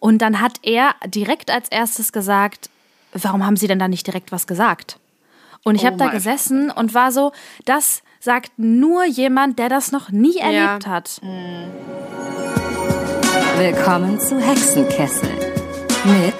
[0.00, 2.70] Und dann hat er direkt als erstes gesagt,
[3.12, 4.98] warum haben Sie denn da nicht direkt was gesagt?
[5.62, 7.32] Und ich Oh habe da gesessen und war so,
[7.66, 11.20] das sagt nur jemand, der das noch nie erlebt hat.
[13.58, 15.28] Willkommen zu Hexenkessel
[16.04, 16.34] mit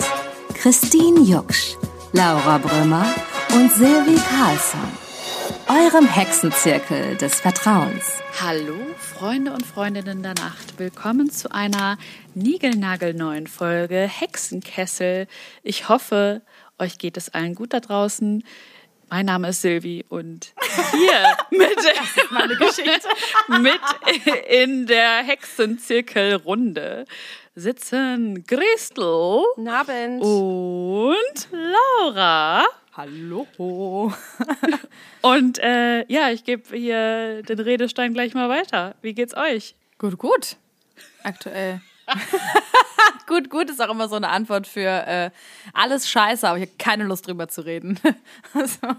[0.54, 1.76] Christine Jucksch,
[2.12, 3.04] Laura Brümmer
[3.54, 5.09] und Silvi Carlsson.
[5.70, 8.20] Eurem Hexenzirkel des Vertrauens.
[8.40, 10.80] Hallo, Freunde und Freundinnen der Nacht.
[10.80, 11.96] Willkommen zu einer
[12.34, 15.28] niegelnagelneuen Folge Hexenkessel.
[15.62, 16.42] Ich hoffe,
[16.80, 18.42] euch geht es allen gut da draußen.
[19.10, 20.54] Mein Name ist Silvi und
[20.90, 21.78] hier mit,
[22.32, 23.08] Meine Geschichte.
[23.60, 23.80] mit
[24.48, 27.04] in der Hexenzirkelrunde
[27.60, 30.22] sitzen Christel Guten Abend.
[30.22, 32.64] und Laura.
[32.96, 33.46] Hallo.
[35.22, 38.94] Und äh, ja, ich gebe hier den Redestein gleich mal weiter.
[39.02, 39.74] Wie geht's euch?
[39.98, 40.56] Gut, gut.
[41.22, 41.82] Aktuell.
[43.26, 45.30] gut, gut ist auch immer so eine Antwort für äh,
[45.74, 48.00] alles scheiße, aber ich habe keine Lust drüber zu reden.
[48.54, 48.96] also,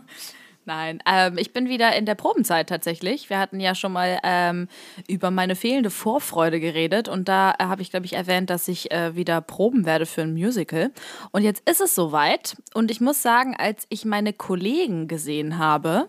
[0.66, 3.30] nein, ähm, ich bin wieder in der Probenzeit tatsächlich.
[3.30, 4.68] Wir hatten ja schon mal ähm,
[5.08, 8.92] über meine fehlende Vorfreude geredet und da äh, habe ich, glaube ich, erwähnt, dass ich
[8.92, 10.92] äh, wieder proben werde für ein Musical.
[11.31, 16.08] Und jetzt ist es soweit und ich muss sagen, als ich meine Kollegen gesehen habe,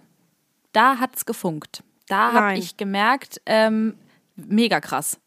[0.72, 1.82] da hat's gefunkt.
[2.08, 3.94] Da habe ich gemerkt, ähm,
[4.36, 5.18] mega krass.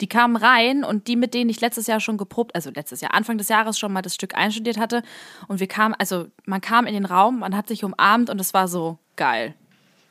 [0.00, 3.14] Die kamen rein und die, mit denen ich letztes Jahr schon geprobt, also letztes Jahr,
[3.14, 5.02] Anfang des Jahres schon mal das Stück einstudiert hatte.
[5.48, 8.52] Und wir kamen, also man kam in den Raum, man hat sich umarmt und es
[8.54, 9.54] war so geil.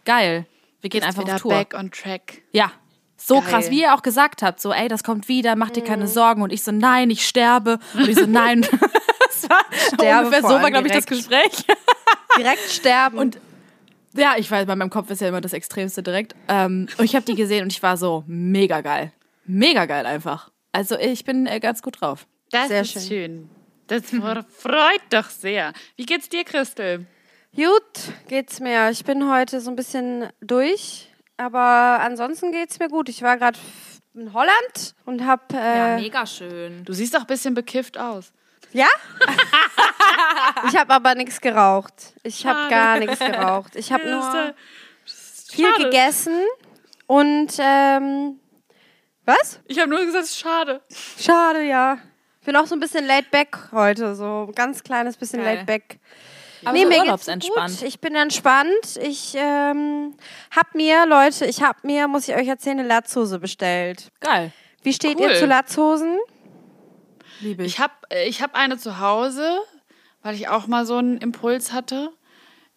[0.05, 0.45] Geil.
[0.81, 1.51] Wir gehen Bist einfach wieder auf Tour.
[1.51, 2.41] back on track.
[2.51, 2.71] Ja.
[3.17, 3.49] So Geil.
[3.49, 5.87] krass, wie ihr auch gesagt habt, so, ey, das kommt wieder, mach dir Mhm.
[5.87, 6.41] keine Sorgen.
[6.41, 7.79] Und ich so, nein, ich sterbe.
[7.93, 8.61] Und ich so, nein.
[9.19, 9.59] das war
[9.93, 11.05] Sterbe ungefähr so war, glaube ich, das.
[11.05, 11.65] Gespräch.
[12.37, 13.17] Direkt sterben.
[13.17, 13.37] Und
[14.15, 16.35] ja, ich weiß, bei meinem Kopf ist ja immer das Extremste direkt.
[16.47, 19.11] Ähm, und ich habe die gesehen und ich war so mega geil.
[19.45, 20.51] Mega geil einfach.
[20.71, 22.27] Also ich bin äh, ganz gut drauf.
[22.51, 23.01] Das Sehr ist schön.
[23.01, 23.49] schön.
[23.87, 24.03] Das
[24.57, 25.73] freut doch sehr.
[25.97, 27.05] Wie geht's dir, Christel?
[27.55, 27.81] Gut
[28.27, 28.89] geht's mir.
[28.89, 33.09] Ich bin heute so ein bisschen durch, aber ansonsten geht's mir gut.
[33.09, 33.59] Ich war gerade
[34.15, 36.83] in Holland und hab äh, mega schön.
[36.85, 38.31] Du siehst doch ein bisschen bekifft aus.
[38.71, 38.87] ja.
[40.67, 42.13] ich habe aber nichts geraucht.
[42.23, 43.75] Ich habe gar nichts geraucht.
[43.75, 44.53] Ich habe Ja, nur ja-
[45.51, 46.39] viel gegessen
[47.07, 48.39] und ähm,
[49.25, 49.59] was?
[49.67, 50.81] Ich habe nur gesagt, schade.
[51.19, 51.97] Schade, ja.
[52.39, 55.55] Ich bin auch so ein bisschen laid back heute, so ein ganz kleines bisschen Geil.
[55.57, 55.99] laid back.
[56.65, 57.79] Aber nee, so mir geht's urlaubsentspannt.
[57.79, 57.87] gut.
[57.87, 58.97] Ich bin entspannt.
[59.01, 60.15] Ich ähm,
[60.55, 64.11] hab mir, Leute, ich hab mir, muss ich euch erzählen, eine Latzhose bestellt.
[64.19, 64.51] Geil.
[64.81, 65.29] Wie steht Cool.
[65.31, 66.17] ihr zu Latzhosen?
[67.41, 67.73] Liebe ich.
[67.75, 67.93] Ich habe
[68.25, 69.59] ich hab eine zu Hause,
[70.21, 72.11] weil ich auch mal so einen Impuls hatte.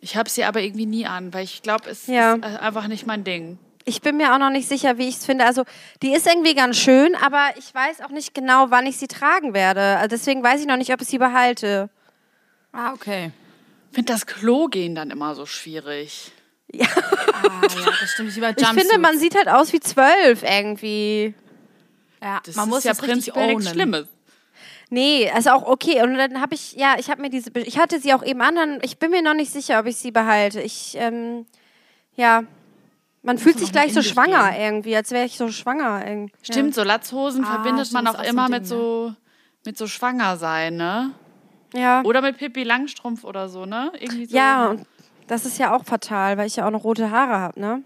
[0.01, 2.35] Ich habe sie aber irgendwie nie an, weil ich glaube, es Ja.
[2.35, 3.59] ist äh, einfach nicht mein Ding.
[3.89, 5.45] Ich bin mir auch noch nicht sicher, wie ich es finde.
[5.47, 5.65] Also,
[6.03, 9.55] die ist irgendwie ganz schön, aber ich weiß auch nicht genau, wann ich sie tragen
[9.55, 9.81] werde.
[9.99, 11.89] Also deswegen weiß ich noch nicht, ob ich sie behalte.
[12.73, 13.31] Ah, okay.
[13.91, 16.33] Ich finde das Klo gehen dann immer so schwierig.
[16.75, 17.61] Ah, ja,
[18.01, 18.31] das stimmt.
[18.37, 21.33] Ich, Ich finde, man sieht halt aus wie zwölf irgendwie.
[22.21, 23.71] ja, Das man ist muss ja prinzipiell nichts.
[23.71, 24.09] Schlimmes.
[24.91, 26.03] Nee, also auch okay.
[26.03, 28.57] Und dann habe ich, ja, ich habe mir diese, ich hatte sie auch eben an,
[28.57, 30.61] dann, ich bin mir noch nicht sicher, ob ich sie behalte.
[30.61, 31.47] Ich, ähm,
[32.17, 32.43] ja,
[33.27, 34.61] man fühlt sich gleich so schwanger gehen.
[34.61, 36.07] irgendwie, als wäre ich so schwanger.
[36.07, 36.33] irgendwie.
[36.43, 39.15] Stimmt, so Latzhosen Ah, verbindet man auch so immer ein mit Ding, so
[39.67, 41.11] mit so schwanger sein, ne?
[41.75, 41.81] Ja.
[41.81, 42.03] ja.
[42.05, 43.93] Oder mit Pippi Langstrumpf oder so, ne?
[43.99, 44.37] Irgendwie so.
[44.37, 44.87] Ja, und
[45.27, 47.83] das ist ja auch fatal, weil ich ja auch noch rote Haare habe, ne?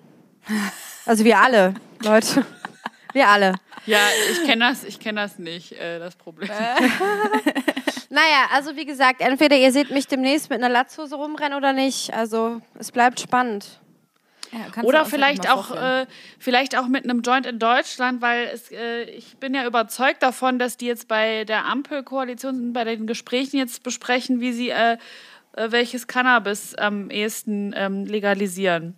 [1.07, 1.75] Also wir alle,
[2.05, 2.45] Leute.
[3.13, 3.55] Wir alle.
[3.87, 3.99] Ja,
[4.31, 6.51] ich kenne das, ich kenne das nicht, äh, das Problem.
[8.13, 12.13] Naja, also wie gesagt, entweder ihr seht mich demnächst mit einer Latzhose rumrennen oder nicht.
[12.13, 13.79] Also es bleibt spannend.
[14.53, 16.07] Ja, Oder vielleicht auch, äh,
[16.39, 20.59] vielleicht auch mit einem Joint in Deutschland, weil es, äh, ich bin ja überzeugt davon,
[20.59, 24.99] dass die jetzt bei der Ampelkoalition, bei den Gesprächen jetzt besprechen, wie sie äh,
[25.53, 28.97] äh, welches Cannabis am ehesten ähm, legalisieren.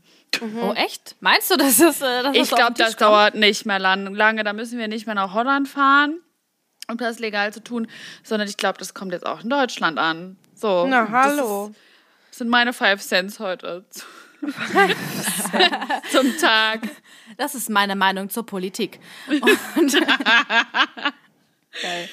[0.63, 1.17] Oh, echt?
[1.21, 3.01] Meinst du, dass das, äh, dass Ich das glaube, das kommt?
[3.03, 4.45] dauert nicht mehr lang, lange.
[4.45, 6.19] Da müssen wir nicht mehr nach Holland fahren,
[6.91, 7.87] um das legal zu tun,
[8.23, 10.39] sondern ich glaube, das kommt jetzt auch in Deutschland an.
[10.55, 11.67] So, Na, das hallo.
[11.67, 11.77] ist-
[12.31, 13.85] Das sind meine Five Cents heute.
[14.43, 16.81] Zu- Zum Tag.
[17.37, 18.99] Das ist meine Meinung zur Politik.
[19.77, 19.93] Und
[21.83, 22.09] Geil.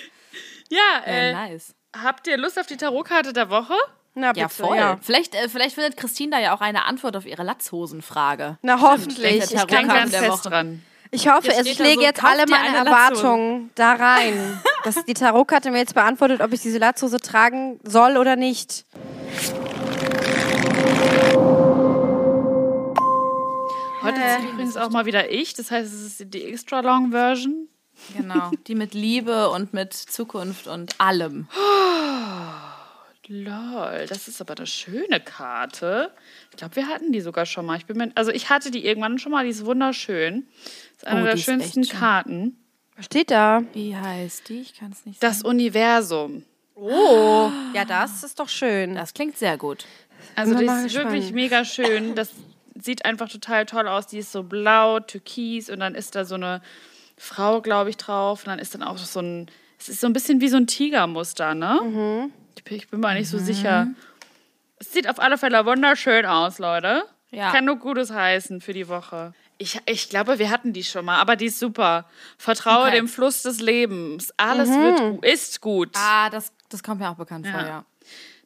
[0.69, 1.73] Ja, Äh, äh, nice.
[2.01, 3.73] habt ihr Lust auf die Tarotkarte der Woche?
[4.15, 4.77] Na, Ja, bitte, voll.
[4.77, 4.97] Ja.
[5.01, 8.57] Vielleicht, äh, vielleicht findet Christine da ja auch eine Antwort auf ihre Latzhosenfrage.
[8.61, 9.51] Na, hoffentlich.
[9.51, 10.49] Ich, kann, ganz der fest Woche.
[10.49, 10.83] dran.
[11.11, 12.77] ich hoffe, es, ich lege so, jetzt alle meine.
[12.77, 14.61] Erwartungen da rein.
[14.83, 18.85] dass die Tarotkarte mir jetzt beantwortet, ob ich diese Latzhose tragen soll oder nicht.
[24.01, 27.67] Heute ist übrigens auch mal wieder ich, das heißt, es ist die extra long Version.
[28.15, 31.47] Genau, die mit Liebe und mit Zukunft und allem.
[33.27, 36.11] Lol, das ist aber eine schöne Karte.
[36.49, 37.77] Ich glaube, wir hatten die sogar schon mal.
[37.77, 40.47] Ich bin mir, also ich hatte die irgendwann schon mal, die ist wunderschön.
[40.93, 41.99] Das ist eine Oh, der schönsten schön.
[41.99, 42.57] Karten.
[42.95, 43.61] Was steht da?
[43.73, 44.61] Wie heißt die?
[44.61, 45.49] Ich kann es nicht Das sagen.
[45.49, 46.43] Universum.
[46.75, 48.95] Oh, ja, das ist doch schön.
[48.95, 49.85] Das klingt sehr gut.
[50.35, 51.11] Also mal ist gespannt.
[51.11, 52.15] wirklich mega schön.
[52.15, 52.31] Das
[52.81, 54.07] sieht einfach total toll aus.
[54.07, 56.61] Die ist so blau, türkis und dann ist da so eine
[57.17, 58.41] Frau, glaube ich, drauf.
[58.43, 59.49] Und dann ist dann auch so ein,
[59.79, 61.79] es ist so ein bisschen wie so ein Tigermuster, ne?
[61.83, 62.33] Mhm.
[62.57, 63.87] Ich, ich bin mir nicht so sicher.
[64.77, 67.03] Es sieht auf alle Fälle wunderschön aus, Leute.
[67.31, 67.51] Ja.
[67.51, 69.33] Kann nur Gutes heißen für die Woche.
[69.57, 72.05] Ich, ich glaube, wir hatten die schon mal, aber die ist super.
[72.37, 72.95] Vertraue Okay.
[72.95, 74.33] dem Fluss des Lebens.
[74.37, 74.81] Alles Mhm.
[75.21, 75.89] wird ist gut.
[75.97, 77.85] Ah, das, das kommt mir auch bekannt vor, Ja.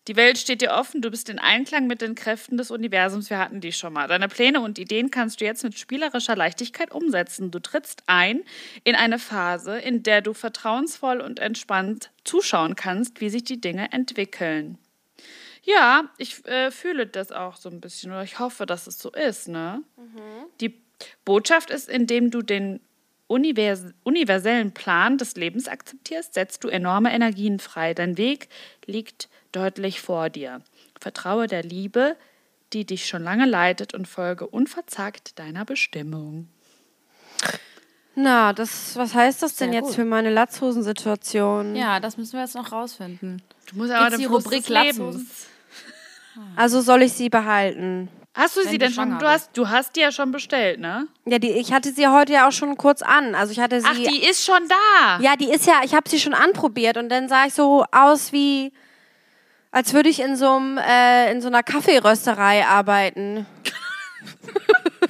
[0.10, 3.40] Die Welt steht dir offen, du bist in Einklang mit den Kräften des Universums, wir
[3.40, 4.10] hatten die schon mal.
[4.10, 7.52] Deine Pläne und Ideen kannst du jetzt mit spielerischer Leichtigkeit umsetzen.
[7.52, 8.44] Du trittst ein
[8.84, 13.94] in eine Phase, in der du vertrauensvoll und entspannt zuschauen kannst, wie sich die Dinge
[13.94, 14.78] entwickeln.
[15.64, 19.10] Ja, ich äh, fühle das auch so ein bisschen oder ich hoffe, dass es so
[19.12, 19.48] ist.
[19.48, 19.82] Ne?
[20.60, 20.78] Die
[21.24, 22.82] Botschaft ist, indem du den
[23.28, 27.94] univers universellen Plan des Lebens akzeptierst, setzt du enorme Energien frei.
[27.94, 28.50] Dein Weg
[28.86, 30.62] liegt deutlich vor dir.
[31.00, 32.16] Vertraue der Liebe,
[32.74, 36.48] die dich schon lange leitet und folge unverzagt deiner Bestimmung.
[38.16, 39.96] Na, das, was heißt das denn Sehr jetzt gut.
[39.96, 41.76] für meine Latzhosensituation?
[41.76, 43.42] Ja, das müssen wir jetzt noch rausfinden.
[43.68, 45.28] Du musst Gibt's die Rubrik Latzhosen?
[46.56, 48.10] Also soll ich sie behalten?
[48.36, 49.20] Hast du sie denn schon?
[49.20, 51.08] Du hast, du hast die ja schon bestellt, ne?
[51.26, 53.36] Ja, die, ich hatte sie heute ja auch schon kurz an.
[53.36, 53.88] Also ich hatte sie.
[53.88, 55.20] Ach, die ist schon da.
[55.20, 58.32] Ja, die ist ja, ich habe sie schon anprobiert und dann sah ich so aus
[58.34, 58.74] wie,
[59.72, 63.46] als würde ich in so, einem, äh, in so einer Kaffeerösterei arbeiten.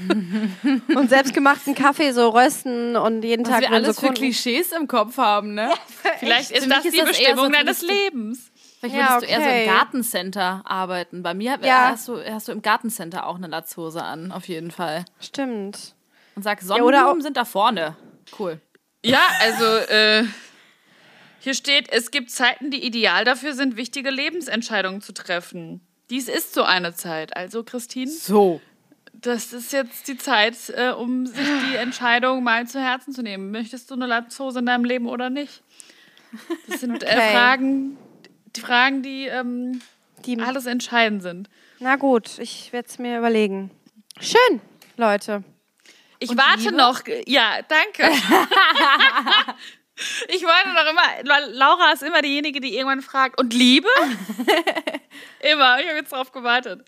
[0.96, 4.88] und selbstgemachten Kaffee so rösten und jeden Was Tag wir alles so für Klischees im
[4.88, 5.72] Kopf haben, ne?
[6.20, 8.52] Vielleicht ist das ist die das Bestimmung so, deines Lebens.
[8.84, 9.64] Vielleicht Ja, würdest du eher so okay.
[9.66, 11.24] im Gartencenter arbeiten.
[11.24, 11.90] Bei mir Ja.
[11.92, 15.06] hast, du, hast du im Gartencenter auch eine Latzhose an, auf jeden Fall.
[15.22, 15.96] Stimmt.
[16.36, 17.96] Und sag, Sonnenblumen auch- sind da vorne.
[18.38, 18.60] Cool.
[19.06, 20.24] Ja, also äh,
[21.40, 25.80] hier steht, es gibt Zeiten, die ideal dafür sind, wichtige Lebensentscheidungen zu treffen.
[26.10, 27.36] Dies ist so eine Zeit.
[27.38, 28.60] Also, Christine, So.
[29.14, 33.52] das ist jetzt die Zeit, äh, um sich die Entscheidung mal zu Herzen zu nehmen.
[33.52, 35.62] Möchtest du eine Latzhose in deinem Leben oder nicht?
[36.68, 37.32] Das sind äh, Okay.
[37.34, 37.98] Fragen,
[38.56, 39.82] die Fragen, die ähm,
[40.26, 41.50] Die, alles entscheidend sind.
[41.80, 43.72] na gut, ich werde es mir überlegen.
[44.20, 44.62] Schön,
[44.98, 45.44] Leute.
[46.20, 47.02] Ich warte noch.
[47.26, 48.04] Ja, danke.
[50.28, 51.30] ich warte noch immer.
[51.30, 53.40] weil Laura ist immer diejenige, die irgendwann fragt.
[53.40, 53.88] Und Liebe?
[55.40, 55.80] immer.
[55.82, 56.82] Ich habe jetzt drauf gewartet.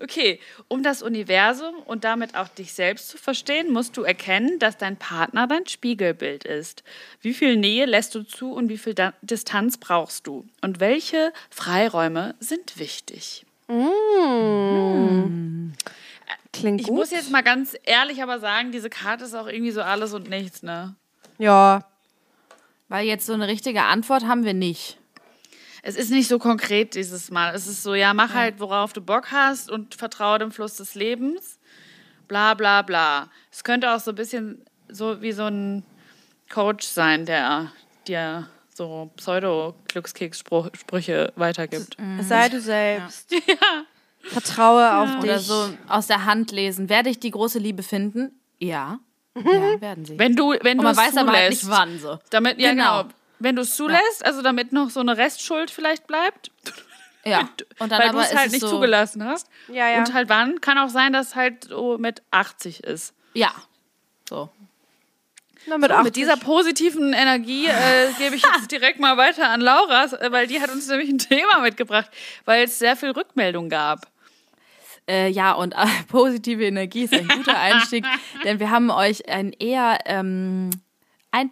[0.00, 0.40] Okay.
[0.68, 4.96] Um das Universum und damit auch dich selbst zu verstehen, musst du erkennen, dass dein
[4.96, 6.82] Partner dein Spiegelbild ist.
[7.20, 10.46] Wie viel Nähe lässt du zu und wie viel Distanz brauchst du?
[10.62, 13.44] Und welche Freiräume sind wichtig?
[16.52, 16.96] Klingt Ich gut.
[16.96, 20.28] muss jetzt mal ganz ehrlich aber sagen, diese Karte ist auch irgendwie so alles und
[20.28, 20.94] nichts, ne?
[21.38, 21.84] ja,
[22.88, 24.98] Weil jetzt so eine richtige Antwort haben wir nicht.
[25.82, 27.54] Es ist nicht so konkret dieses Mal.
[27.54, 30.94] Es ist so, ja, mach halt, worauf du Bock hast und vertraue dem Fluss des
[30.94, 31.58] Lebens.
[32.26, 33.30] Bla bla bla.
[33.50, 35.82] Es könnte auch so ein bisschen so wie so ein
[36.50, 37.72] Coach sein, der
[38.06, 41.96] dir so Pseudo-Glückskeks-Sprüche weitergibt.
[42.20, 43.34] sei du selbst.
[44.22, 45.24] Vertraue auf dich.
[45.24, 46.88] Oder so aus der Hand lesen.
[46.88, 48.32] Werde ich die große Liebe finden?
[48.58, 48.98] Ja.
[49.44, 50.18] Ja, werden sie.
[50.18, 52.18] Wenn du, wenn Und du man es weiß aber halt zulässt, nicht wann so.
[52.30, 53.02] damit, ja, Genau.
[53.02, 53.14] genau.
[53.40, 56.50] Wenn du es zulässt, also damit noch so eine Restschuld vielleicht bleibt,
[57.24, 57.48] Ja.
[57.78, 59.48] Und dann weil du es halt es nicht so, zugelassen hast.
[59.68, 59.98] Ja, ja.
[59.98, 60.60] Und halt wann?
[60.60, 63.14] Kann auch sein, dass halt so mit 80 ist.
[63.34, 63.52] Ja.
[64.28, 64.48] So.
[65.66, 66.04] Na, mit So, 80.
[66.04, 70.46] mit dieser positiven Energie äh, gebe ich jetzt direkt mal weiter an Laura, äh, weil
[70.46, 72.10] die hat uns nämlich ein Thema mitgebracht,
[72.44, 74.08] weil es sehr viel Rückmeldung gab.
[75.08, 78.04] Äh, ja, und äh, positive Energie ist ein guter Einstieg,
[78.44, 80.70] denn wir haben euch ein eher ähm,
[81.30, 81.50] ein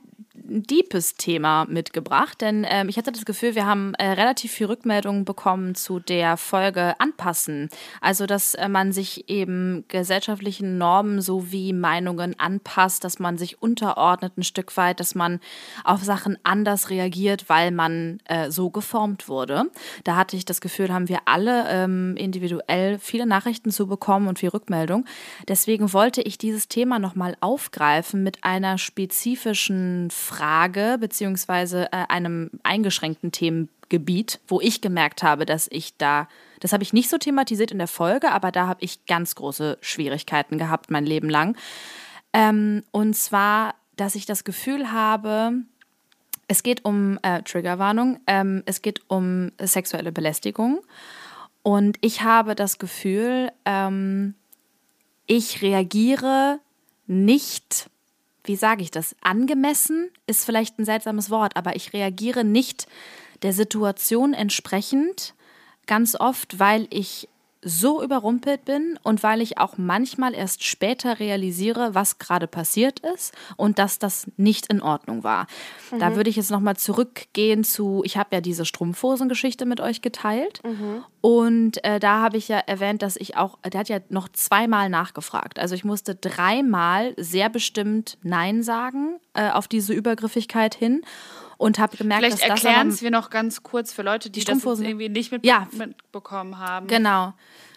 [0.49, 5.25] deepes Thema mitgebracht, denn ähm, ich hatte das Gefühl, wir haben äh, relativ viel Rückmeldungen
[5.25, 7.69] bekommen zu der Folge Anpassen.
[8.01, 14.39] Also, dass äh, man sich eben gesellschaftlichen Normen sowie Meinungen anpasst, dass man sich unterordnet
[14.39, 15.41] ein Stück weit, dass man
[15.85, 19.65] auf Sachen anders reagiert, weil man äh, so geformt wurde.
[20.05, 24.39] Da hatte ich das Gefühl, haben wir alle ähm, individuell viele Nachrichten zu bekommen und
[24.39, 25.07] viel Rückmeldung.
[25.49, 30.36] Deswegen wollte ich dieses Thema nochmal aufgreifen mit einer spezifischen Frage
[30.99, 36.29] beziehungsweise äh, einem eingeschränkten Themengebiet, wo ich gemerkt habe, dass ich da,
[36.61, 39.79] das habe ich nicht so thematisiert in der Folge, aber da habe ich ganz große
[39.81, 41.57] Schwierigkeiten gehabt mein Leben lang.
[42.33, 45.53] Ähm, und zwar dass ich das Gefühl habe,
[46.49, 50.81] es geht um äh, Triggerwarnung, ähm, es geht um sexuelle Belästigung.
[51.63, 54.35] Und ich habe das Gefühl, ähm,
[55.27, 56.61] ich reagiere
[57.07, 57.91] nicht,
[58.47, 62.87] wie sage ich das, angemessen ist vielleicht ein seltsames Wort, aber ich reagiere nicht
[63.43, 65.35] der Situation entsprechend
[65.87, 67.29] ganz oft, weil ich
[67.67, 73.35] so überrumpelt bin und weil ich auch manchmal erst später realisiere, was gerade passiert ist
[73.57, 75.49] und dass das nicht in Ordnung war.
[75.91, 75.99] Mhm.
[75.99, 80.61] Da würde ich jetzt nochmal zurückgehen zu, ich habe ja diese Strumpfhosengeschichte mit euch geteilt
[80.65, 81.05] mhm.
[81.21, 84.89] und äh, da habe ich ja erwähnt, dass ich auch, der hat ja noch zweimal
[84.89, 85.59] nachgefragt.
[85.59, 91.03] Also ich musste dreimal sehr bestimmt Nein sagen äh, auf diese Übergriffigkeit hin
[91.59, 94.41] und habe gemerkt, Vielleicht dass das erklären es wir noch ganz kurz für Leute, die,
[94.41, 95.67] die das irgendwie nicht mit ja.
[95.73, 96.87] mitbekommen haben.
[96.87, 97.35] Genau.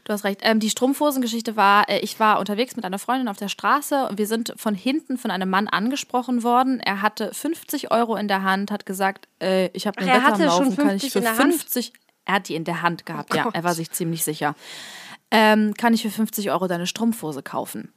[0.09, 0.39] Du hast recht.
[0.43, 4.17] Ähm, die Strumpfhosengeschichte war, äh, ich war unterwegs mit einer Freundin auf der Straße und
[4.17, 6.79] wir sind von hinten von einem Mann angesprochen worden.
[6.79, 10.41] Er hatte 50 Euro in der Hand, hat gesagt, äh, ich habe eine Wette am
[10.41, 11.93] Laufen, kann ich für 50.
[12.25, 14.55] Er hat die in der Hand gehabt, oh ja, er war sich ziemlich sicher.
[15.31, 17.93] Ähm, kann ich für 50 Euro deine Strumpfhose kaufen?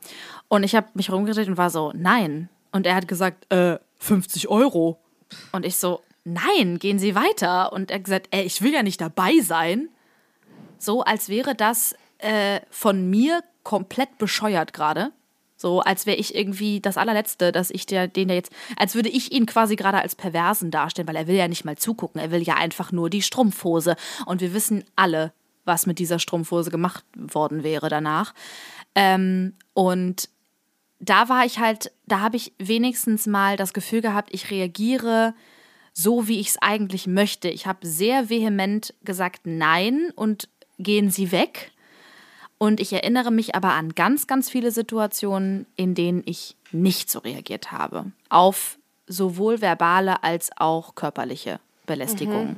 [0.49, 2.51] Und ich habe mich rumgedreht und war so, nein.
[2.73, 5.02] Und er hat gesagt, äh, 50 Euro.
[5.53, 7.73] Und ich so, nein, gehen Sie weiter.
[7.73, 9.89] Und er hat gesagt, ey, ich will ja nicht dabei sein.
[10.79, 15.13] So, als wäre das äh, von mir komplett bescheuert gerade.
[15.57, 19.09] So, als wäre ich irgendwie das allerletzte, dass ich der, den der jetzt, als würde
[19.09, 22.33] ich ihn quasi gerade als Perversen darstellen, weil er will ja nicht mal zugucken, er
[22.33, 23.95] will ja einfach nur die Strumpfhose.
[24.27, 25.33] Und wir wissen alle,
[25.65, 28.35] was mit dieser Strumpfhose gemacht worden wäre danach.
[28.97, 30.29] Ähm, und
[31.03, 35.35] da war ich halt, da habe ich wenigstens mal das Gefühl gehabt, ich reagiere
[35.93, 37.49] so, wie ich es eigentlich möchte.
[37.49, 41.73] Ich habe sehr vehement gesagt Nein und gehen Sie weg.
[42.57, 47.19] Und ich erinnere mich aber an ganz, ganz viele Situationen, in denen ich nicht so
[47.19, 48.13] reagiert habe.
[48.29, 48.79] Auf
[49.09, 52.51] sowohl verbale als auch körperliche Belästigung.
[52.51, 52.57] Mhm.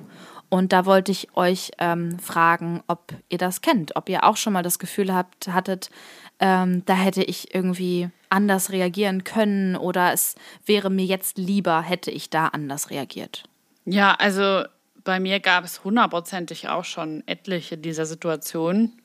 [0.48, 4.52] Und da wollte ich euch ähm, fragen, ob ihr das kennt, ob ihr auch schon
[4.52, 5.90] mal das Gefühl habt, hattet,
[6.38, 10.34] ähm, da hätte ich irgendwie anders reagieren können oder es
[10.66, 13.44] wäre mir jetzt lieber, hätte ich da anders reagiert.
[13.84, 14.64] Ja, also
[15.04, 19.00] bei mir gab es hundertprozentig auch schon etliche dieser Situationen.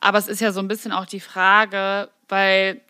[0.00, 2.80] Aber es ist ja so ein bisschen auch die Frage, weil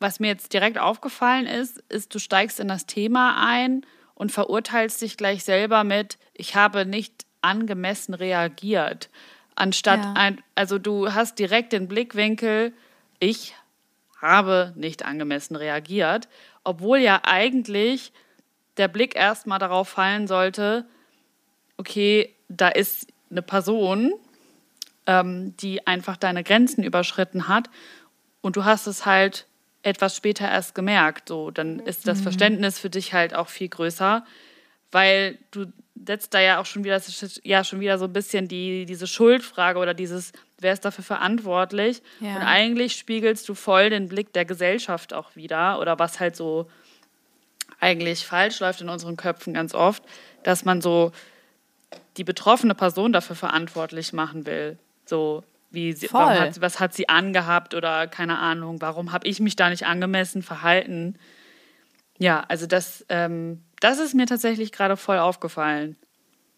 [0.00, 5.00] was mir jetzt direkt aufgefallen ist, ist, du steigst in das Thema ein und verurteilst
[5.02, 9.10] dich gleich selber mit, ich habe nicht angemessen reagiert.
[9.54, 10.14] Anstatt, ja.
[10.14, 12.72] ein, also du hast direkt den Blickwinkel,
[13.20, 13.54] ich
[14.20, 16.28] habe nicht angemessen reagiert,
[16.64, 18.12] obwohl ja eigentlich
[18.76, 20.86] der Blick erstmal darauf fallen sollte,
[21.76, 24.12] okay, da ist eine Person,
[25.06, 27.68] ähm, die einfach deine Grenzen überschritten hat
[28.40, 29.46] und du hast es halt
[29.84, 31.28] etwas später erst gemerkt.
[31.28, 32.22] So, dann ist das mhm.
[32.24, 34.24] Verständnis für dich halt auch viel größer,
[34.90, 35.66] weil du
[36.04, 37.00] setzt da ja auch schon wieder,
[37.44, 42.02] ja schon wieder so ein bisschen die, diese Schuldfrage oder dieses, wer ist dafür verantwortlich?
[42.20, 42.36] Ja.
[42.36, 46.68] Und eigentlich spiegelst du voll den Blick der Gesellschaft auch wieder oder was halt so
[47.78, 50.02] eigentlich falsch läuft in unseren Köpfen ganz oft,
[50.42, 51.12] dass man so
[52.16, 54.78] die betroffene Person dafür verantwortlich machen will.
[55.04, 59.56] So, wie sie, hat, was hat sie angehabt oder keine Ahnung, warum habe ich mich
[59.56, 61.16] da nicht angemessen verhalten?
[62.18, 65.96] Ja, also das, ähm, das ist mir tatsächlich gerade voll aufgefallen.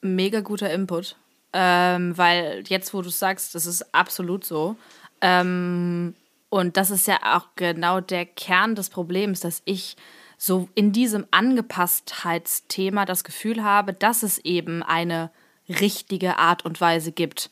[0.02, 1.16] Mega guter Input.
[1.52, 4.76] Ähm, weil jetzt, wo du sagst, das ist absolut so.
[5.20, 6.14] Ähm,
[6.49, 9.96] und das ist ja auch genau der Kern des Problems, dass ich
[10.38, 15.30] so in diesem Angepasstheitsthema das Gefühl habe, dass es eben eine
[15.68, 17.50] richtige Art und Weise gibt.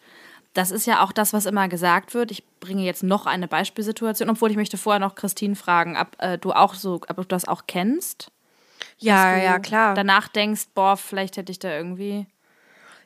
[0.55, 2.31] Das ist ja auch das, was immer gesagt wird.
[2.31, 6.39] Ich bringe jetzt noch eine Beispielsituation, obwohl ich möchte vorher noch Christine fragen, ob äh,
[6.39, 8.31] du auch so, ob du das auch kennst.
[8.99, 9.95] Ja, ja, klar.
[9.95, 12.27] Danach denkst, boah, vielleicht hätte ich da irgendwie.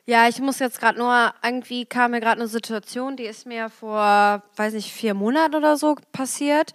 [0.05, 3.69] Ja, ich muss jetzt gerade nur, irgendwie kam mir gerade eine Situation, die ist mir
[3.69, 6.73] vor, weiß nicht, vier Monaten oder so passiert,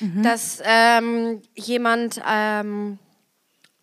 [0.00, 0.22] mhm.
[0.22, 2.98] dass ähm, jemand, ähm,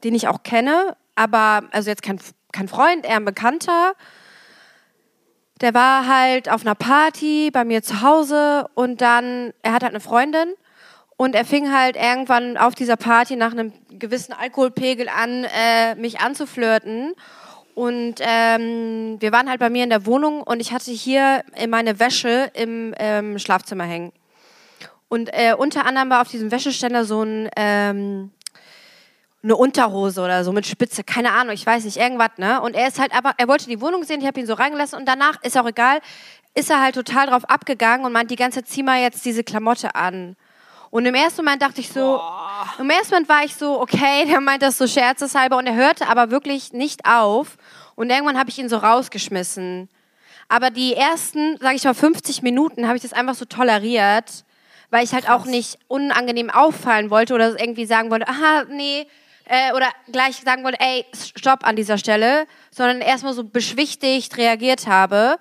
[0.04, 2.20] den ich auch kenne, aber, also jetzt kein,
[2.52, 3.94] kein Freund, eher ein Bekannter,
[5.62, 9.94] der war halt auf einer Party bei mir zu Hause und dann, er hat halt
[9.94, 10.54] eine Freundin
[11.18, 16.20] und er fing halt irgendwann auf dieser Party nach einem gewissen Alkoholpegel an, äh, mich
[16.20, 17.14] anzuflirten.
[17.74, 22.00] Und ähm, wir waren halt bei mir in der Wohnung und ich hatte hier meine
[22.00, 24.12] Wäsche im ähm, Schlafzimmer hängen.
[25.10, 28.32] Und äh, unter anderem war auf diesem Wäscheständer so ein ähm,
[29.48, 32.62] eine Unterhose oder so mit Spitze, keine Ahnung, ich weiß nicht, irgendwas, ne?
[32.62, 35.00] Und er ist halt aber, er wollte die Wohnung sehen, ich habe ihn so reingelassen
[35.00, 36.02] und danach ist auch egal,
[36.54, 39.96] ist er halt total drauf abgegangen und meint die ganze zieh mal jetzt diese Klamotte
[39.96, 40.36] an.
[40.90, 42.22] Und im ersten Moment dachte ich so,
[42.78, 46.08] im ersten Moment war ich so, okay, der meint das so scherzeshalber und er hörte
[46.10, 47.58] aber wirklich nicht auf.
[47.96, 49.88] Und irgendwann habe ich ihn so rausgeschmissen.
[50.50, 54.46] Aber die ersten, sage ich mal, 50 Minuten habe ich das einfach so toleriert,
[54.90, 59.08] weil ich halt auch nicht unangenehm auffallen wollte oder irgendwie sagen wollte, aha, nee,
[59.48, 64.88] äh, oder gleich sagen wollte, ey, stopp an dieser Stelle, sondern erstmal so beschwichtigt reagiert
[64.88, 65.38] habe.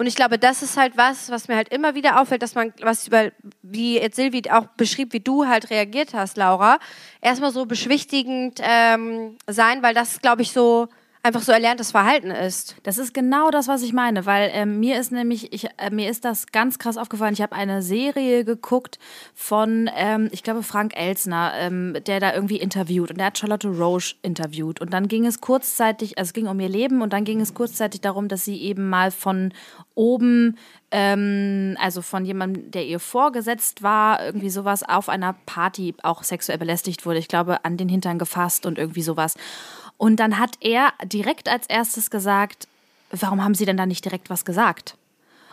[0.00, 2.72] Und ich glaube, das ist halt was, was mir halt immer wieder auffällt, dass man,
[2.82, 6.78] was über, wie jetzt Silvi auch beschrieb, wie du halt reagiert hast, Laura,
[7.20, 10.88] erstmal so beschwichtigend ähm, sein, weil das, glaube ich, so
[11.22, 12.76] einfach so erlerntes Verhalten ist.
[12.82, 16.10] Das ist genau das, was ich meine, weil ähm, mir ist nämlich, ich, äh, mir
[16.10, 17.32] ist das ganz krass aufgefallen.
[17.32, 18.98] Ich habe eine Serie geguckt
[19.34, 23.68] von, ähm, ich glaube, Frank Elsner, ähm, der da irgendwie interviewt und der hat Charlotte
[23.68, 24.80] Roche interviewt.
[24.80, 27.54] Und dann ging es kurzzeitig, also es ging um ihr Leben und dann ging es
[27.54, 29.52] kurzzeitig darum, dass sie eben mal von
[29.94, 30.56] oben
[30.90, 36.58] ähm, also von jemandem, der ihr vorgesetzt war, irgendwie sowas auf einer Party auch sexuell
[36.58, 37.18] belästigt wurde.
[37.18, 39.34] Ich glaube, an den Hintern gefasst und irgendwie sowas.
[39.98, 42.66] Und dann hat er direkt als erstes gesagt,
[43.10, 44.96] warum haben Sie denn da nicht direkt was gesagt?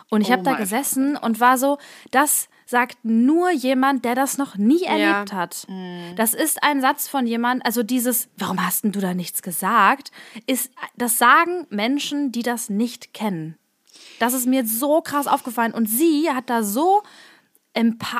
[0.08, 1.78] Und ich Oh habe da gesessen und war so,
[2.12, 5.66] das sagt nur jemand, der das noch nie erlebt hat.
[6.16, 10.10] Das ist ein Satz von jemand, also dieses, warum hast denn du da nichts gesagt,
[10.46, 13.56] ist, das sagen Menschen, die das nicht kennen.
[14.18, 17.02] Das ist mir so krass aufgefallen und sie hat da so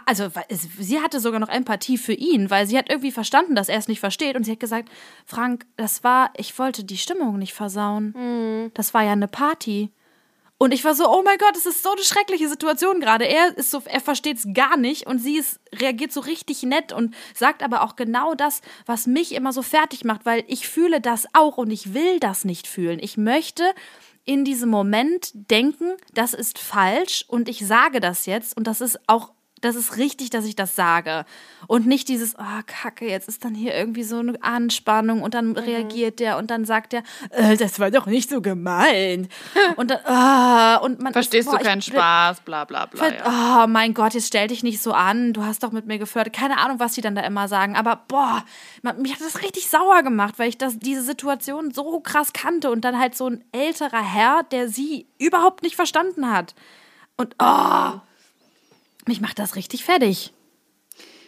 [0.04, 3.68] also es- sie hatte sogar noch Empathie für ihn, weil sie hat irgendwie verstanden, dass
[3.68, 4.88] er es nicht versteht und sie hat gesagt,
[5.24, 8.70] Frank, das war, ich wollte die Stimmung nicht versauen.
[8.74, 9.90] Das war ja eine Party.
[10.58, 13.26] Und ich war so, oh mein Gott, das ist so eine schreckliche Situation gerade.
[13.26, 16.94] Er ist so, er versteht es gar nicht und sie ist, reagiert so richtig nett
[16.94, 21.02] und sagt aber auch genau das, was mich immer so fertig macht, weil ich fühle
[21.02, 22.98] das auch und ich will das nicht fühlen.
[23.02, 23.64] Ich möchte
[24.24, 28.98] in diesem Moment denken, das ist falsch und ich sage das jetzt und das ist
[29.08, 29.32] auch
[29.62, 31.24] das ist richtig, dass ich das sage.
[31.66, 35.54] Und nicht dieses, oh, Kacke, jetzt ist dann hier irgendwie so eine Anspannung und Mhm.
[35.54, 39.28] dann reagiert der und dann sagt der, äh, das war doch nicht so gemeint.
[39.76, 43.08] Und dann, ah, und man Verstehst ist, du boah, keinen ich- Spaß, bla bla bla.
[43.12, 43.64] Ja.
[43.64, 45.32] Oh mein Gott, jetzt stell dich nicht so an.
[45.32, 46.32] Du hast doch mit mir geflirtet.
[46.34, 47.76] Keine Ahnung, was die dann da immer sagen.
[47.76, 48.44] Aber boah,
[48.82, 52.70] man, mich hat das richtig sauer gemacht, weil ich das, diese Situation so krass kannte
[52.70, 56.54] und dann halt so ein älterer Herr, der sie überhaupt nicht verstanden hat.
[57.16, 58.00] Und oh,
[59.06, 60.32] mich macht das richtig fertig.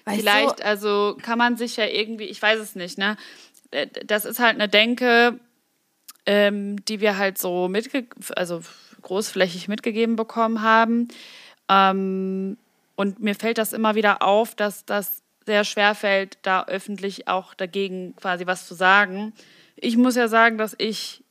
[0.06, 3.16] Ich Vielleicht, so, also kann man sich ja irgendwie, ich weiß es nicht, ne?
[3.70, 5.38] Äh, Das ist halt eine Denke,
[6.26, 8.62] ähm, die wir halt so mitge also
[9.02, 11.08] großflächig mitgegeben bekommen haben.
[11.68, 12.56] Ähm,
[12.96, 17.54] und mir fällt das immer wieder auf, dass das sehr schwer fällt, da öffentlich auch
[17.54, 19.32] dagegen quasi was zu sagen.
[19.76, 21.22] Ich muss ja sagen, dass ich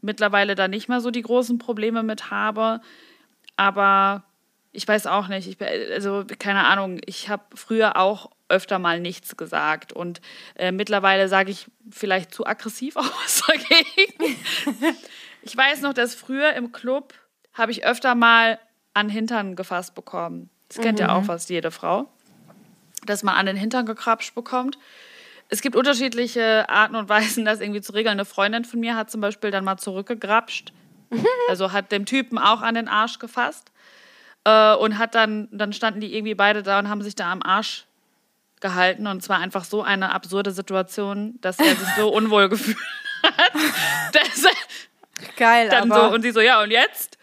[0.00, 2.80] mittlerweile da nicht mehr so die großen Probleme mit habe.
[3.56, 4.24] Aber
[4.72, 5.46] ich weiß auch nicht.
[5.48, 5.60] Ich,
[5.92, 7.00] also keine Ahnung.
[7.04, 10.20] Ich habe früher auch öfter mal nichts gesagt und
[10.56, 14.36] äh, mittlerweile sage ich vielleicht zu aggressiv was dagegen.
[15.42, 17.14] ich weiß noch, dass früher im Club
[17.54, 18.58] habe ich öfter mal
[18.94, 20.50] an Hintern gefasst bekommen.
[20.68, 22.08] Das kennt ja auch fast jede Frau,
[23.04, 24.78] dass man an den Hintern gekrapscht bekommt.
[25.48, 28.12] Es gibt unterschiedliche Arten und Weisen, das irgendwie zu regeln.
[28.12, 30.72] Eine Freundin von mir hat zum Beispiel dann mal zurückgegrapscht.
[31.50, 33.70] Also hat dem Typen auch an den Arsch gefasst.
[34.44, 37.42] Äh, und hat dann, dann standen die irgendwie beide da und haben sich da am
[37.42, 37.84] Arsch
[38.60, 39.06] gehalten.
[39.06, 42.78] Und es war einfach so eine absurde Situation, dass er sich so unwohl gefühlt
[43.22, 43.52] hat.
[44.12, 44.50] Dass er
[45.36, 47.18] Geil, dann aber so, und sie so, ja, und jetzt?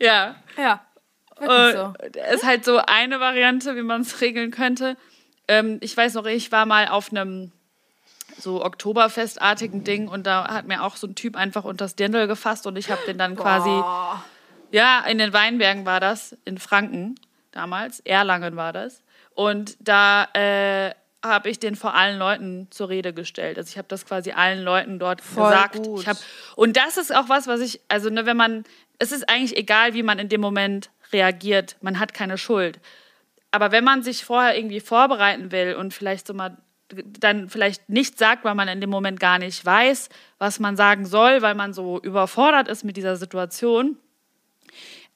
[0.00, 0.36] Ja.
[0.56, 0.84] ja,
[1.38, 1.94] wirklich so.
[1.98, 4.96] Äh, ist halt so eine Variante, wie man es regeln könnte.
[5.48, 7.52] Ähm, ich weiß noch, ich war mal auf einem
[8.38, 12.26] so Oktoberfestartigen Ding und da hat mir auch so ein Typ einfach unter das Dirndl
[12.26, 13.70] gefasst und ich habe den dann quasi,
[14.74, 17.14] ja, in den Weinbergen war das, in Franken
[17.52, 19.04] damals, Erlangen war das.
[19.32, 23.56] Und da äh, habe ich den vor allen Leuten zur Rede gestellt.
[23.56, 25.76] Also ich habe das quasi allen Leuten dort Voll gesagt.
[25.76, 26.00] gut.
[26.00, 26.16] Ich hab,
[26.56, 28.64] und das ist auch was, was ich, also ne, wenn man,
[28.98, 31.76] es ist eigentlich egal, wie man in dem Moment reagiert.
[31.80, 32.80] Man hat keine Schuld.
[33.52, 36.56] Aber wenn man sich vorher irgendwie vorbereiten will und vielleicht so mal
[37.20, 40.08] dann vielleicht nicht sagt, weil man in dem Moment gar nicht weiß,
[40.38, 43.98] was man sagen soll, weil man so überfordert ist mit dieser Situation.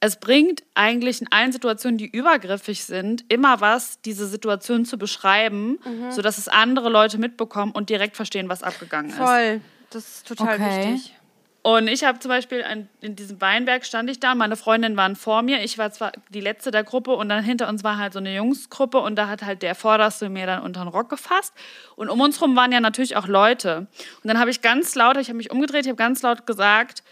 [0.01, 5.79] Es bringt eigentlich in allen Situationen, die übergriffig sind, immer was, diese Situation zu beschreiben,
[6.11, 9.17] sodass es andere Leute mitbekommen und direkt verstehen, was abgegangen ist.
[9.17, 9.61] voll.
[9.91, 10.93] Das ist total Okay.
[10.93, 11.15] wichtig.
[11.63, 15.17] Und ich habe zum Beispiel an, in diesem Weinberg stand ich da, meine Freundinnen waren
[15.17, 15.63] vor mir.
[15.65, 18.35] Ich war zwar die letzte der Gruppe und dann hinter uns war halt so eine
[18.35, 21.53] Jungsgruppe und da hat halt der Vorderste mir dann unter den Rock gefasst.
[21.97, 23.79] Und um uns rum waren ja natürlich auch Leute.
[23.79, 23.89] Und
[24.29, 27.03] dann habe ich ganz laut, ich habe mich umgedreht, ich habe ganz laut gesagt,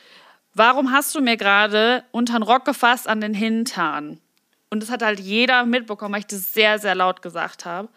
[0.56, 4.18] warum hast du mir gerade unter den Rock gefasst an den Hintern?
[4.70, 7.88] Und das hat halt jeder mitbekommen, weil ich das sehr, sehr laut gesagt habe.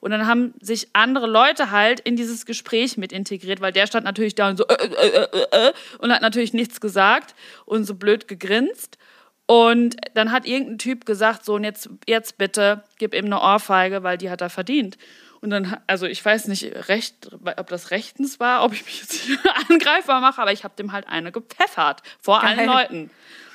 [0.00, 4.04] Und dann haben sich andere Leute halt in dieses Gespräch mit integriert, weil der stand
[4.04, 7.94] natürlich da und so äh, äh, äh, äh, und hat natürlich nichts gesagt und so
[7.94, 8.98] blöd gegrinst.
[9.46, 14.02] Und dann hat irgendein Typ gesagt, so, und jetzt, jetzt bitte, gib ihm eine Ohrfeige,
[14.02, 14.98] weil die hat er verdient.
[15.40, 19.12] Und dann, also ich weiß nicht recht, ob das rechtens war, ob ich mich jetzt
[19.12, 22.58] hier angreifbar mache, aber ich habe dem halt eine gepfeffert vor Geil.
[22.58, 23.10] allen Leuten.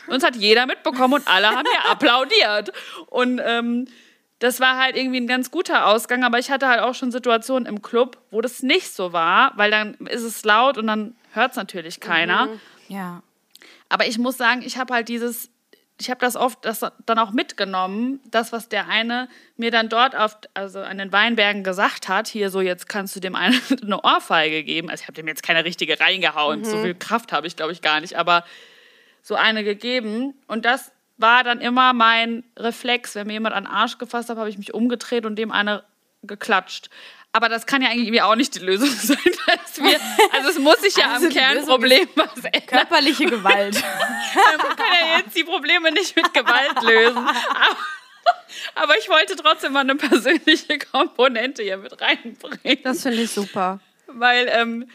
[0.08, 2.72] Und es hat jeder mitbekommen und alle haben mir applaudiert.
[3.08, 3.88] Und ähm,
[4.40, 7.66] das war halt irgendwie ein ganz guter Ausgang, aber ich hatte halt auch schon Situationen
[7.66, 11.52] im Club, wo das nicht so war, weil dann ist es laut und dann hört
[11.52, 12.50] es natürlich keiner.
[12.90, 13.24] Ja.
[13.90, 15.50] Aber ich muss sagen, ich habe halt dieses,
[16.00, 20.16] ich habe das oft das dann auch mitgenommen, das, was der eine mir dann dort
[20.16, 24.02] auf, also an den Weinbergen gesagt hat, hier so, jetzt kannst du dem einen eine
[24.02, 24.90] Ohrfeige geben.
[24.90, 27.82] Also ich habe dem jetzt keine richtige reingehauen, so viel Kraft habe ich, glaube ich,
[27.82, 28.44] gar nicht, aber
[29.22, 30.34] so eine gegeben.
[30.48, 33.16] Und das war dann immer mein Reflex.
[33.16, 35.84] Wenn mir jemand an den Arsch gefasst hat, habe ich mich umgedreht und dem eine
[36.24, 36.90] geklatscht.
[37.36, 39.18] Aber das kann ja eigentlich auch nicht die Lösung sein.
[39.78, 40.00] Wir,
[40.32, 42.66] also es muss sich ja Also am Kernproblem was ändern.
[42.68, 43.74] Körperliche Gewalt.
[44.58, 47.18] Man kann ja jetzt die Probleme nicht mit Gewalt lösen.
[47.18, 47.78] Aber,
[48.76, 52.84] aber ich wollte trotzdem mal eine persönliche Komponente hier mit reinbringen.
[52.84, 53.80] Das finde ich super.
[54.06, 54.88] Weil, ähm,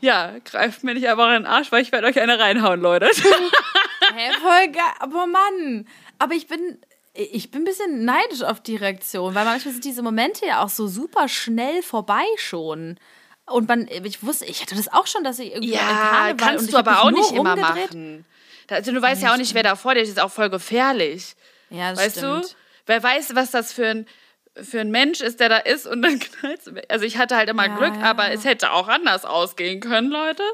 [0.00, 3.06] ja, greift mir nicht einfach in den Arsch, weil ich werde euch eine reinhauen, Leute.
[3.06, 4.82] Hä, voll geil.
[5.00, 6.78] Aber Mann, aber ich bin,
[7.14, 10.68] ich bin ein bisschen neidisch auf die Reaktion, weil manchmal sind diese Momente ja auch
[10.68, 12.98] so super schnell vorbei schon.
[13.46, 16.40] Und man, ich wusste, ich hatte das auch schon, dass ich irgendwie an Karneval und
[16.40, 18.24] kannst ich du aber auch nicht immer machen.
[18.68, 21.34] Also du weißt ja auch nicht, wer da vor dir ist, ist auch voll gefährlich.
[21.70, 22.44] Ja, das Weißt stimmt.
[22.44, 22.48] du?
[22.86, 24.06] Wer weiß, was das für ein,
[24.54, 27.66] für ein Mensch ist, der da ist und dann knallt Also ich hatte halt immer
[27.66, 30.44] Ja, Glück, ja, aber es hätte auch anders ausgehen können, Leute.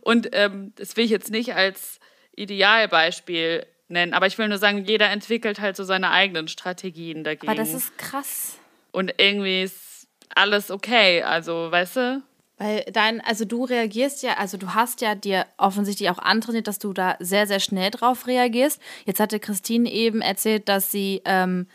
[0.00, 2.00] Und ähm, das will ich jetzt nicht als
[2.34, 7.48] Idealbeispiel nennen, aber ich will nur sagen, jeder entwickelt halt so seine eigenen Strategien dagegen.
[7.48, 8.58] Aber das ist krass.
[8.92, 12.22] und irgendwie ist alles okay, also weißt du?
[12.58, 16.78] Weil dein, also du reagierst ja, also du hast ja dir offensichtlich auch antrainiert, dass
[16.78, 18.80] du da sehr, sehr schnell drauf reagierst.
[19.04, 21.68] Jetzt hatte Christine eben erzählt, dass sie ähm,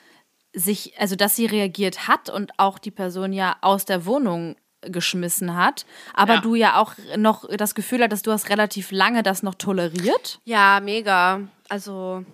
[0.53, 5.55] sich, also dass sie reagiert hat und auch die Person ja aus der Wohnung geschmissen
[5.55, 5.85] hat.
[6.15, 6.41] Aber Ja.
[6.41, 10.39] du ja auch noch das Gefühl hattest, du hast relativ lange das noch toleriert.
[10.45, 11.41] Ja, mega.
[11.71, 12.25] Also,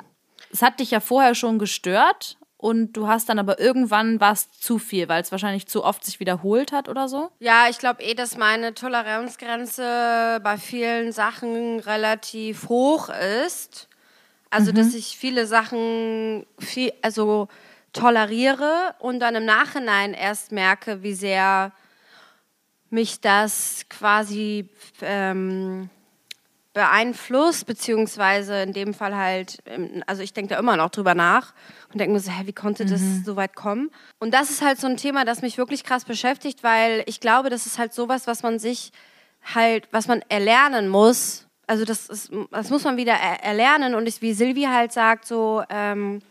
[0.52, 4.50] Es hat dich ja vorher schon gestört und du hast dann aber irgendwann war es
[4.52, 7.30] zu viel, weil es wahrscheinlich zu oft sich wiederholt hat oder so.
[7.40, 13.10] ja, ich glaube eh, dass meine Toleranzgrenze bei vielen Sachen relativ hoch
[13.46, 13.88] ist.
[14.50, 17.48] Also, dass ich viele Sachen viel, also
[17.94, 21.74] toleriere und dann im Nachhinein erst merke, wie sehr
[22.90, 24.70] mich das quasi
[25.02, 25.90] ähm,
[26.78, 31.54] beeinflusst, beziehungsweise in dem Fall halt, ähm, also ich denke da immer noch drüber nach
[31.92, 33.90] und denke mir so, hä, wie konnte das so weit kommen?
[34.20, 37.50] Und das ist halt so ein Thema, das mich wirklich krass beschäftigt, weil ich glaube,
[37.50, 38.92] das ist halt sowas, was man sich
[39.56, 41.48] halt, was man erlernen muss.
[41.66, 45.26] Also das, ist, das muss man wieder er erlernen und ich, wie Silvi halt sagt,
[45.26, 46.22] so, ähm,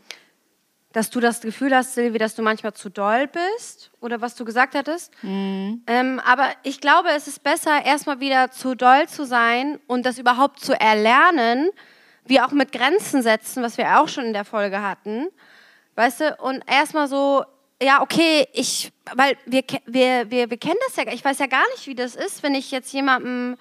[0.96, 4.46] dass du das Gefühl hast, Silvi, dass du manchmal zu doll bist oder was du
[4.46, 5.12] gesagt hattest.
[5.86, 10.18] Ähm, aber ich glaube, es ist besser, erstmal wieder zu doll zu sein und das
[10.18, 11.68] überhaupt zu erlernen,
[12.24, 15.26] wie auch mit Grenzen setzen, was wir auch schon in der Folge hatten.
[15.96, 17.44] Weißt du, und erstmal so,
[17.82, 21.64] ja, okay, ich, weil wir, wir, wir, wir kennen das ja, ich weiß ja gar
[21.74, 23.58] nicht, wie das ist, wenn ich jetzt jemandem,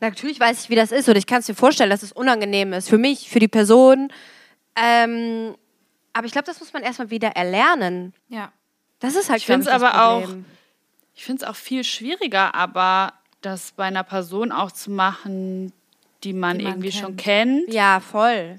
[0.00, 2.74] natürlich weiß ich, wie das ist, oder ich kann es dir vorstellen, dass es unangenehm
[2.74, 4.12] ist, für mich, für die Person.
[4.76, 5.54] Ähm,
[6.14, 8.14] aber ich glaube, das muss man erstmal wieder erlernen.
[8.28, 8.50] Ja.
[9.00, 10.28] Das ist halt, Ich find's das aber auch-.
[11.14, 15.72] Ich finde es auch viel schwieriger, aber das bei einer Person auch zu machen,
[16.24, 17.66] die man, Die man irgendwie schon kennt.
[17.66, 18.58] kennt Ja, voll.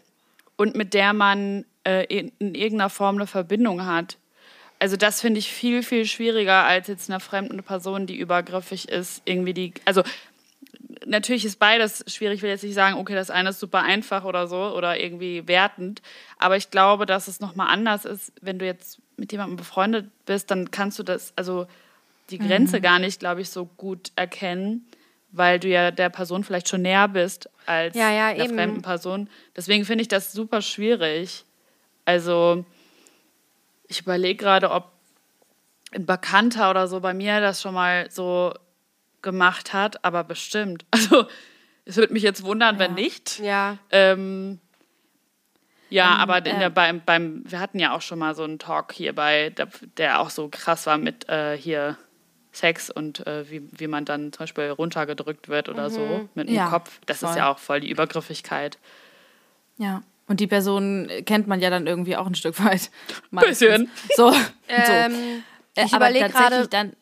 [0.55, 4.17] und mit der man äh, in, in irgendeiner Form eine Verbindung hat.
[4.79, 9.21] Also das finde ich viel, viel schwieriger als jetzt einer fremden Person, die übergriffig ist.
[9.25, 10.03] Irgendwie die, also
[11.05, 12.37] natürlich ist beides schwierig.
[12.37, 15.47] Ich will jetzt nicht sagen, okay, das eine ist super einfach oder so oder irgendwie
[15.47, 16.01] wertend.
[16.37, 20.51] Aber ich glaube, dass es nochmal anders ist, wenn du jetzt mit jemandem befreundet bist,
[20.51, 21.67] dann kannst du das, also
[22.29, 24.85] die Grenze gar nicht, glaube ich, so gut erkennen,
[25.31, 28.55] weil du ja der Person vielleicht schon näher bist als Ja, ja, der eben.
[28.55, 29.29] fremden Person.
[29.55, 31.45] Deswegen finde ich das super schwierig.
[32.03, 32.65] Also
[33.87, 34.91] ich überlege gerade, ob
[35.93, 38.53] ein Bekannter oder so bei mir das schon mal so
[39.25, 40.85] gemacht hat, aber bestimmt.
[40.93, 41.25] Also
[41.87, 43.37] es würde mich jetzt wundern, wenn nicht.
[43.39, 43.77] Ja.
[43.91, 44.59] Ähm,
[45.91, 48.57] ja, aber in äh, der, beim, beim, wir hatten ja auch schon mal so einen
[48.57, 51.95] Talk hier bei, der, der auch so krass war mit äh, hier
[52.51, 56.55] Sex und äh, wie, wie man dann zum Beispiel runtergedrückt wird oder so mit dem
[56.55, 56.99] Ja, Kopf.
[57.05, 57.37] Das ist voll.
[57.37, 58.79] ja auch voll die Übergriffigkeit.
[59.77, 60.01] Ja.
[60.27, 62.89] Und die Person kennt man ja dann irgendwie auch ein Stück weit.
[63.31, 63.91] Bisschen.
[64.15, 64.33] So.
[64.67, 65.17] Ähm, so.
[65.75, 66.67] ich Äh, aber überlege tatsächlich gerade.
[66.69, 66.93] Dann,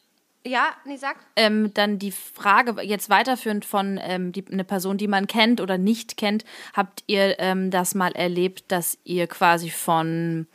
[0.45, 1.15] Ja, nee, sag.
[1.37, 5.77] ähm, dann die Frage jetzt weiterführend von ähm, die, eine Person, die man kennt oder
[5.77, 10.47] nicht kennt, habt ihr ähm, das mal erlebt, dass ihr quasi von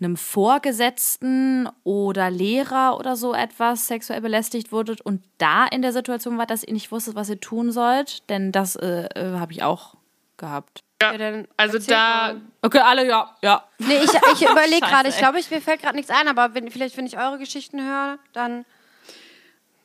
[0.00, 6.38] einem Vorgesetzten oder Lehrer oder so etwas sexuell belästigt wurdet und da in der Situation
[6.38, 8.28] war, dass ihr nicht wusstet, was ihr tun sollt?
[8.28, 9.94] Denn das äh, äh, habe ich auch
[10.38, 10.82] gehabt.
[11.00, 12.40] Ja, dann Also da, mal.
[12.62, 13.62] Okay, alle, ja, ja.
[13.78, 15.08] Nee, ich, ich überlege gerade.
[15.08, 17.80] Ich glaube, ich, mir fällt gerade nichts ein, aber wenn, vielleicht, wenn ich eure Geschichten
[17.80, 18.64] höre, dann.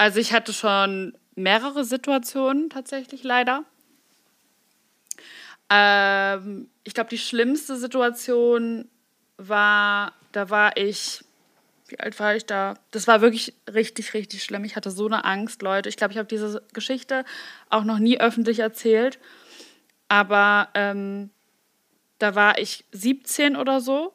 [0.01, 3.65] Also ich hatte schon mehrere Situationen tatsächlich leider.
[5.69, 8.89] Ähm, ich glaube, die schlimmste Situation
[9.37, 11.23] war, da war ich,
[11.87, 12.73] wie alt war ich da?
[12.89, 14.63] Das war wirklich richtig, richtig schlimm.
[14.63, 15.87] Ich hatte so eine Angst, Leute.
[15.87, 17.23] Ich glaube, ich habe diese Geschichte
[17.69, 19.19] auch noch nie öffentlich erzählt.
[20.07, 21.29] Aber ähm,
[22.17, 24.13] da war ich 17 oder so.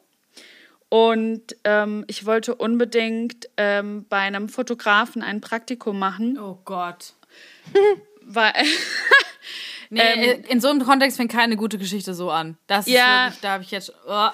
[0.89, 7.15] Und ähm, ich wollte unbedingt ähm, bei einem Fotografen ein Praktikum machen, Oh Gott.
[8.23, 8.53] weil
[9.91, 12.57] Nee, Ähm, in so einem Kontext fängt keine gute Geschichte so an.
[12.67, 13.27] Das ist Ja.
[13.27, 13.93] wirklich, da habe ich jetzt.
[14.07, 14.29] Oh,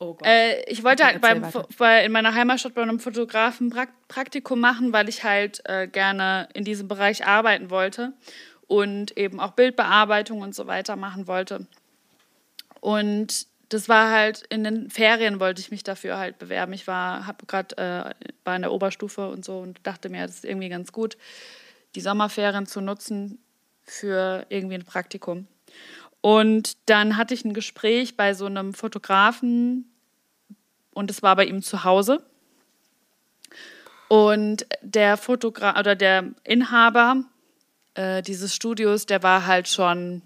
[0.00, 0.26] oh Gott.
[0.26, 1.44] äh, ich wollte halt beim,
[1.78, 6.48] bei, in meiner Heimatstadt bei einem Fotografen Prak Praktikum machen, weil ich halt äh, gerne
[6.54, 8.14] in diesem Bereich arbeiten wollte
[8.66, 11.66] und eben auch Bildbearbeitung und so weiter machen wollte.
[12.80, 16.72] Und das war halt in den Ferien wollte ich mich dafür halt bewerben.
[16.72, 20.36] Ich war habe gerade äh, war in der Oberstufe und so und dachte mir, das
[20.36, 21.16] ist irgendwie ganz gut,
[21.94, 23.38] die Sommerferien zu nutzen
[23.82, 25.46] für irgendwie ein Praktikum.
[26.20, 29.90] Und dann hatte ich ein Gespräch bei so einem Fotografen
[30.92, 32.24] und es war bei ihm zu Hause.
[34.08, 37.24] Und der Fotograf oder der Inhaber
[37.94, 40.22] äh, dieses Studios, der war halt schon,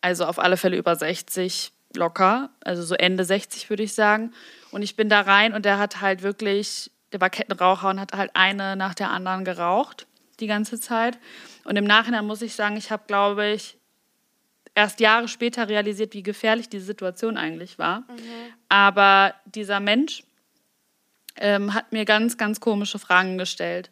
[0.00, 4.32] also auf alle Fälle über 60 locker, also so Ende 60 würde ich sagen.
[4.70, 8.12] Und ich bin da rein und der hat halt wirklich, der war Kettenraucher und hat
[8.12, 10.06] halt eine nach der anderen geraucht
[10.40, 11.18] die ganze Zeit.
[11.64, 13.78] Und im Nachhinein muss ich sagen, ich habe, glaube ich,
[14.74, 18.04] erst Jahre später realisiert, wie gefährlich diese Situation eigentlich war.
[18.68, 20.22] Aber dieser Mensch
[21.36, 23.90] ähm, hat mir ganz, ganz komische Fragen gestellt.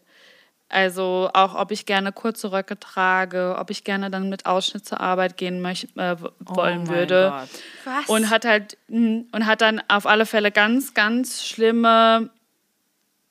[0.69, 5.01] Also auch, ob ich gerne kurze Röcke trage, ob ich gerne dann mit Ausschnitt zur
[5.01, 7.31] Arbeit gehen möch, äh, w- wollen Oh würde.
[7.33, 7.49] Gott.
[7.85, 8.09] Was?
[8.09, 12.31] Und hat halt mh, und hat dann auf alle Fälle ganz, ganz schlimme,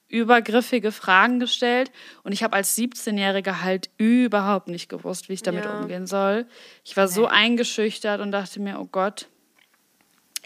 [0.08, 1.92] übergriffige Fragen gestellt.
[2.24, 5.72] Und ich habe als 17-Jährige halt überhaupt nicht gewusst, wie ich damit Ja.
[5.80, 6.46] umgehen soll.
[6.86, 9.28] Ich war so eingeschüchtert und dachte mir, oh Gott,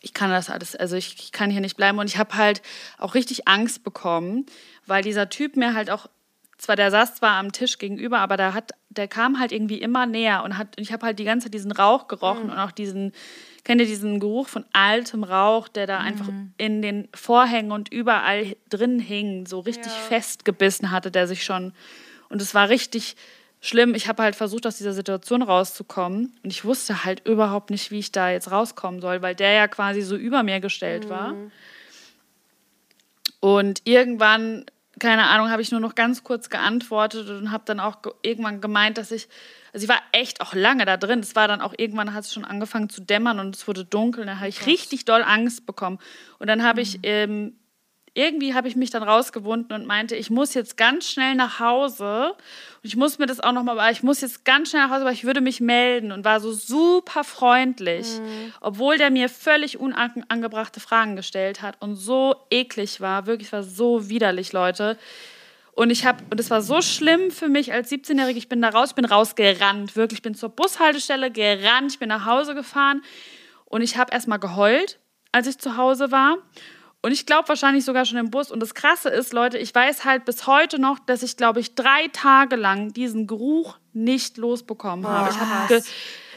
[0.02, 2.00] ich kann das alles, also ich, ich kann hier nicht bleiben.
[2.00, 2.62] Und ich habe halt
[2.98, 4.46] auch richtig Angst bekommen,
[4.86, 6.08] weil dieser Typ mir halt auch,
[6.58, 10.06] zwar der saß zwar am Tisch gegenüber, aber der hat, der kam halt irgendwie immer
[10.06, 13.14] näher und hat, ich habe halt die ganze Zeit diesen Rauch gerochen und auch diesen,
[13.64, 18.56] kennt ihr diesen Geruch von altem Rauch, der da einfach in den Vorhängen und überall
[18.70, 21.74] drin hing, so richtig festgebissen hatte, der sich schon,
[22.30, 23.16] und es war richtig
[23.62, 23.96] schlimm.
[23.96, 28.00] Ich habe halt versucht, aus dieser Situation rauszukommen und ich wusste halt überhaupt nicht, wie
[28.00, 31.36] ich da jetzt rauskommen soll, weil der ja quasi so über mir gestellt war.
[33.40, 34.66] Und irgendwann,
[35.00, 38.62] keine Ahnung, habe ich nur noch ganz kurz geantwortet und habe dann auch ge irgendwann
[38.62, 39.28] gemeint, dass ich,
[39.74, 41.20] also ich war echt auch lange da drin.
[41.20, 44.22] Es war dann auch irgendwann hat es schon angefangen zu dämmern und es wurde dunkel.
[44.22, 46.00] Und dann habe ich richtig doll Angst bekommen.
[46.40, 47.56] Und dann habe ich ähm,
[48.18, 52.32] irgendwie habe ich mich dann rausgewunden und meinte, ich muss jetzt ganz schnell nach Hause.
[52.32, 55.06] Und ich muss mir das auch nochmal, aber ich muss jetzt ganz schnell nach Hause,
[55.06, 58.08] weil ich würde mich melden und war so super freundlich,
[58.60, 63.28] obwohl der mir völlig unangebrachte Fragen gestellt hat und so eklig war.
[63.28, 64.98] Wirklich, war so widerlich, Leute.
[65.74, 68.70] Und ich habe, und es war so schlimm für mich als 17-Jährige, ich bin da
[68.70, 73.04] raus, ich bin rausgerannt, wirklich, ich bin zur Bushaltestelle gerannt, ich bin nach Hause gefahren
[73.66, 74.98] und ich habe erstmal geheult,
[75.32, 76.38] als ich zu Hause war.
[77.02, 78.52] Und ich glaube wahrscheinlich sogar schon im Bus.
[78.52, 81.76] Und das Krasse ist, Leute, ich weiß halt bis heute noch, dass ich, glaube ich,
[81.76, 85.30] drei Tage lang diesen Geruch nicht losbekommen habe.
[85.30, 85.82] Ich habe ge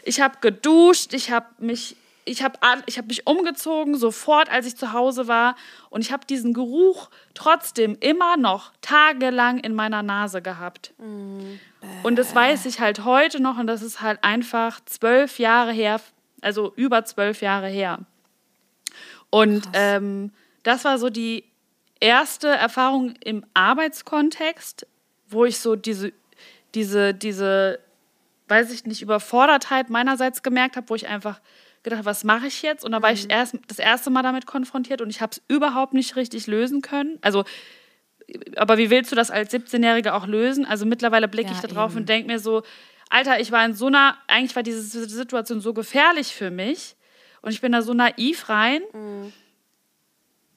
[0.03, 4.77] ich hab geduscht, ich habe mich, ich habe ich hab mich umgezogen, sofort, als ich
[4.77, 5.57] zu Hause war.
[5.89, 10.93] Und ich habe diesen Geruch trotzdem immer noch tagelang in meiner Nase gehabt.
[12.03, 13.59] Und das weiß ich halt heute noch.
[13.59, 16.01] Und das ist halt einfach zwölf Jahre her,
[16.43, 18.01] also über zwölf Jahre her.
[19.31, 21.45] Und ähm, das war so die
[22.01, 24.87] erste Erfahrung im Arbeitskontext,
[25.29, 26.13] wo ich so diese,
[26.75, 27.79] diese, diese,
[28.49, 31.41] weiß ich nicht, Überfordertheit meinerseits gemerkt habe, wo ich einfach
[31.83, 32.85] gedacht was mache ich jetzt?
[32.85, 35.95] Und da war ich erst das erste Mal damit konfrontiert und ich habe es überhaupt
[35.95, 37.19] nicht richtig lösen können.
[37.23, 37.45] Also,
[38.57, 40.67] aber wie willst du das als 17-Jährige auch lösen?
[40.67, 42.01] Also mittlerweile blicke Ja, ich da drauf eben.
[42.01, 42.63] und denke mir so,
[43.09, 46.97] Alter, ich war in so einer, eigentlich war diese Situation so gefährlich für mich.
[47.43, 48.83] Und ich bin da so naiv rein.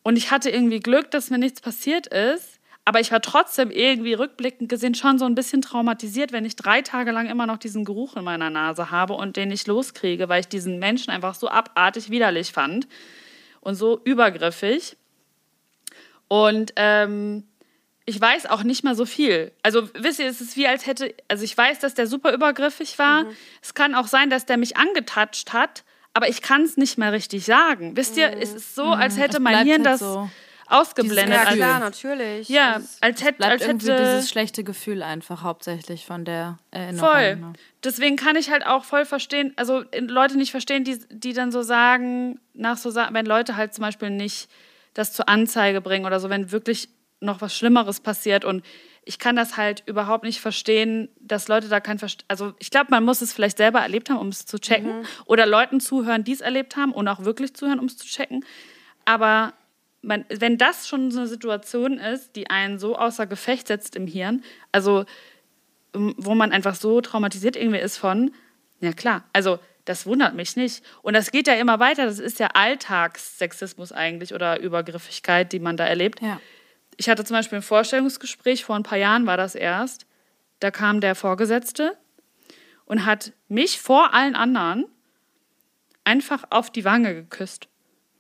[0.04, 2.60] Und ich hatte irgendwie Glück, dass mir nichts passiert ist.
[2.86, 6.82] Aber ich war trotzdem irgendwie rückblickend gesehen schon so ein bisschen traumatisiert, wenn ich drei
[6.82, 10.42] Tage lang immer noch diesen Geruch in meiner Nase habe und den nicht loskriege, weil
[10.42, 12.90] ich diesen Menschen einfach so abartig widerlich fand
[13.62, 14.98] und so übergriffig.
[16.28, 17.46] Und ähm,
[18.06, 19.54] ich weiß auch nicht mehr so viel.
[19.62, 23.00] Also wisst ihr, es ist wie als hätte, also ich weiß, dass der super übergriffig
[23.00, 23.24] war.
[23.24, 23.36] Mhm.
[23.62, 27.12] Es kann auch sein, dass der mich angetatscht hat, aber ich kann es nicht mehr
[27.12, 27.96] richtig sagen.
[27.98, 30.30] Wisst ihr, es ist so, als hätte Es mein Hirn halt das so.
[30.68, 31.30] ausgeblendet.
[31.30, 31.58] Ja, Gefühl.
[31.58, 32.50] klar, natürlich.
[32.50, 36.60] ja, Das- als hätte, Bleibt als irgendwie hätte dieses schlechte Gefühl einfach hauptsächlich von der
[36.72, 37.10] Erinnerung.
[37.10, 37.36] Voll.
[37.36, 37.54] ne?
[37.84, 41.62] Deswegen kann ich halt auch voll verstehen, also Leute nicht verstehen, die, die dann so
[41.62, 44.50] sagen, nach so wenn Leute halt zum Beispiel nicht
[44.94, 48.64] das zur Anzeige bringen oder so, wenn wirklich noch was Schlimmeres passiert und
[49.06, 52.88] ich kann das halt überhaupt nicht verstehen, dass Leute da kein Verst also ich glaube,
[52.90, 56.32] man muss es vielleicht selber erlebt haben, um es zu checken oder Leuten zuhören, die
[56.32, 58.46] es erlebt haben und auch wirklich zuhören, um es zu checken.
[59.06, 59.54] Aber
[60.02, 64.08] man, wenn das schon so eine Situation ist, die einen so außer Gefecht setzt im
[64.08, 65.06] Hirn, also
[65.94, 68.32] ähm, wo man einfach so traumatisiert irgendwie ist von,
[68.80, 70.84] ja klar, also das wundert mich nicht.
[71.02, 75.78] Und das geht ja immer weiter, das ist ja Alltagssexismus eigentlich oder Übergriffigkeit, die man
[75.78, 76.22] da erlebt.
[76.22, 76.40] Ja.
[76.98, 80.06] Ich hatte zum Beispiel ein Vorstellungsgespräch, vor ein paar Jahren war das erst,
[80.60, 81.98] da kam der Vorgesetzte
[82.86, 84.86] und hat mich vor allen anderen
[86.04, 87.68] einfach auf die Wange geküsst.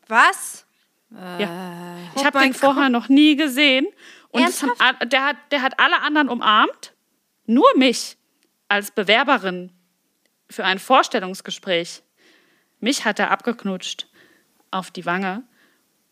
[0.07, 0.65] Was?
[1.09, 1.97] Ja.
[2.15, 3.87] Ich Oh habe mein den vorher noch nie gesehen.
[4.29, 6.93] Und haben, der, hat, der hat alle anderen umarmt,
[7.45, 8.17] nur mich
[8.67, 9.71] als Bewerberin
[10.49, 12.01] für ein Vorstellungsgespräch.
[12.79, 14.07] Mich hat er abgeknutscht
[14.71, 15.43] auf die Wange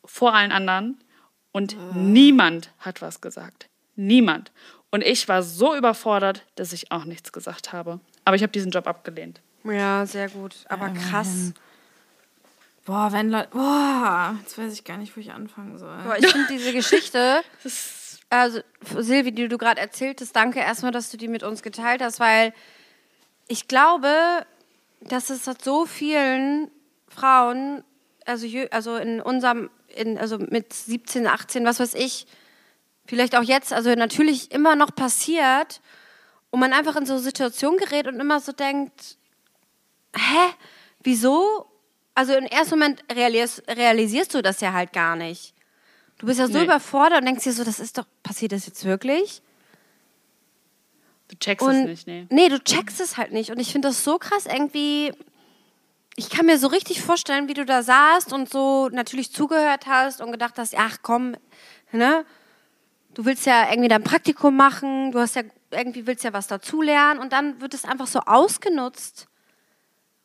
[0.06, 1.04] vor allen anderen
[1.52, 3.70] und niemand hat was gesagt.
[3.96, 4.52] Niemand.
[4.90, 8.00] Und ich war so überfordert, dass ich auch nichts gesagt habe.
[8.26, 9.42] Aber ich habe diesen Job abgelehnt.
[9.64, 10.56] Ja, sehr gut.
[10.68, 11.54] Aber krass.
[12.86, 13.50] Boah, wenn Leute.
[13.52, 15.98] Boah, jetzt weiß ich gar nicht, wo ich anfangen soll.
[16.04, 17.42] Boah, ich finde diese Geschichte,
[18.30, 18.62] also
[18.98, 22.54] Silvi, die du gerade erzähltest, danke erstmal, dass du die mit uns geteilt hast, weil
[23.48, 24.46] ich glaube,
[25.02, 26.72] dass es hat so vielen
[27.08, 27.84] Frauen,
[28.26, 32.25] also, also in unserem, in, also mit 17, 18, was weiß ich,
[33.06, 35.82] vielleicht auch jetzt, also natürlich immer noch passiert
[36.49, 39.17] und man einfach in so Situationen gerät und immer so denkt,
[40.15, 40.54] hä,
[41.04, 41.65] wieso?
[42.13, 45.54] Also im ersten Moment realis realisierst du das ja halt gar nicht.
[46.17, 46.65] Du bist ja so Nee.
[46.65, 49.41] überfordert und denkst dir so, das ist doch, passiert das jetzt wirklich?
[51.30, 52.27] Du checkst Und es nicht, nee.
[52.30, 53.49] nee, du checkst es halt nicht.
[53.51, 55.13] Und ich finde das so krass irgendwie.
[56.15, 60.21] Ich kann mir so richtig vorstellen, wie du da saßt und so natürlich zugehört hast
[60.21, 61.36] und gedacht hast, ach komm,
[61.91, 62.26] ne?
[63.13, 67.19] Du willst ja irgendwie dein Praktikum machen, du hast ja irgendwie willst ja was dazulernen
[67.19, 69.28] und dann wird es einfach so ausgenutzt.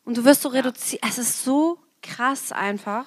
[0.05, 1.03] Und du wirst so reduziert.
[1.05, 3.07] Es ist so krass einfach.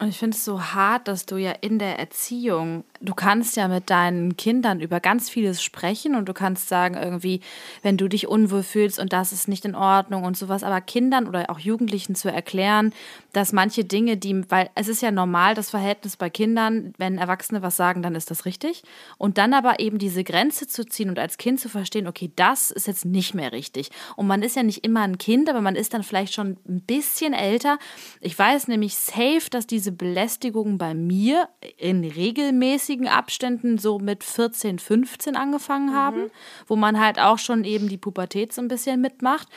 [0.00, 3.66] Und ich finde es so hart, dass du ja in der Erziehung, du kannst ja
[3.66, 7.40] mit deinen Kindern über ganz vieles sprechen und du kannst sagen, irgendwie,
[7.82, 11.26] wenn du dich unwohl fühlst und das ist nicht in Ordnung und sowas, aber Kindern
[11.26, 12.92] oder auch Jugendlichen zu erklären,
[13.32, 17.62] dass manche Dinge, die, weil es ist ja normal, das Verhältnis bei Kindern, wenn Erwachsene
[17.62, 18.84] was sagen, dann ist das richtig.
[19.16, 22.70] Und dann aber eben diese Grenze zu ziehen und als Kind zu verstehen, okay, das
[22.70, 23.90] ist jetzt nicht mehr richtig.
[24.14, 26.82] Und man ist ja nicht immer ein Kind, aber man ist dann vielleicht schon ein
[26.82, 27.80] bisschen älter.
[28.20, 34.78] Ich weiß nämlich safe, dass diese Belästigungen bei mir in regelmäßigen Abständen so mit 14,
[34.78, 36.30] 15 angefangen haben,
[36.66, 39.48] wo man halt auch schon eben die Pubertät so ein bisschen mitmacht.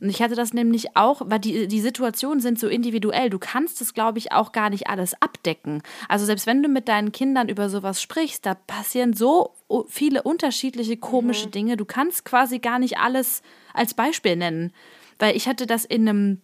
[0.00, 3.30] Und ich hatte das nämlich auch, weil die, die Situationen sind so individuell.
[3.30, 5.82] Du kannst es, glaube ich, auch gar nicht alles abdecken.
[6.08, 9.54] Also selbst wenn du mit deinen Kindern über sowas sprichst, da passieren so
[9.88, 11.76] viele unterschiedliche komische Dinge.
[11.76, 13.42] Du kannst quasi gar nicht alles
[13.74, 14.72] als Beispiel nennen.
[15.18, 16.42] Weil ich hatte das in einem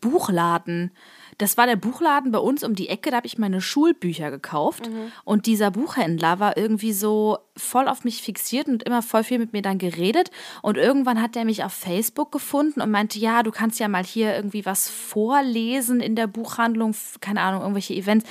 [0.00, 0.92] Buchladen.
[1.38, 4.88] Das war der Buchladen bei uns um die Ecke, da habe ich meine Schulbücher gekauft.
[5.24, 9.52] Und dieser Buchhändler war irgendwie so voll auf mich fixiert und immer voll viel mit
[9.52, 10.30] mir dann geredet.
[10.62, 14.02] Und irgendwann hat er mich auf Facebook gefunden und meinte, ja, du kannst ja mal
[14.04, 18.26] hier irgendwie was vorlesen in der Buchhandlung, keine Ahnung, irgendwelche Events.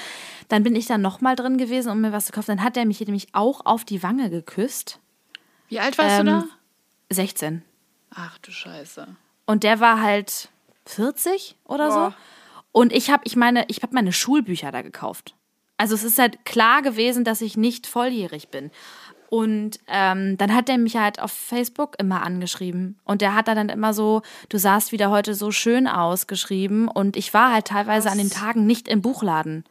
[0.47, 2.47] Dann bin ich dann nochmal drin gewesen, um mir was zu kaufen.
[2.57, 4.99] Dann hat er mich nämlich auch auf die Wange geküsst.
[5.69, 6.43] Wie alt warst Ähm, du da?
[7.11, 7.63] 16.
[8.15, 9.07] Ach du Scheiße.
[9.45, 10.49] Und der war halt
[10.85, 12.09] 40 oder Boah.
[12.11, 12.15] so.
[12.75, 15.33] Und ich habe, ich meine, ich habe meine Schulbücher da gekauft.
[15.77, 18.69] Also es ist halt klar gewesen, dass ich nicht volljährig bin.
[19.29, 22.99] Und ähm, dann hat er mich halt auf Facebook immer angeschrieben.
[23.05, 26.89] Und der hat da dann immer so, du sahst wieder heute so schön aus, geschrieben.
[26.89, 29.63] Und ich war halt teilweise an den Tagen nicht im Buchladen.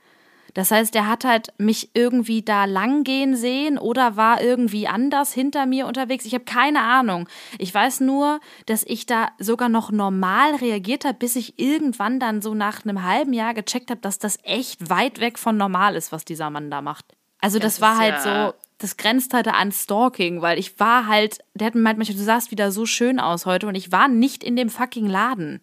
[0.55, 5.33] Das heißt, der hat halt mich irgendwie da lang gehen sehen oder war irgendwie anders
[5.33, 6.25] hinter mir unterwegs.
[6.25, 7.29] Ich habe keine Ahnung.
[7.59, 12.41] Ich weiß nur, dass ich da sogar noch normal reagiert habe, bis ich irgendwann dann
[12.41, 16.13] so nach einem halben Jahr gecheckt habe, dass das echt weit weg von normal ist,
[16.13, 17.05] was dieser Mann da macht.
[17.41, 21.07] Also das, Das war halt ja- so, das grenzt halt an Stalking, weil ich war
[21.09, 24.09] halt, der hat mir meint, du sahst wieder so schön aus heute und ich war
[24.09, 25.61] nicht in dem fucking Laden.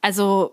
[0.00, 0.52] Also,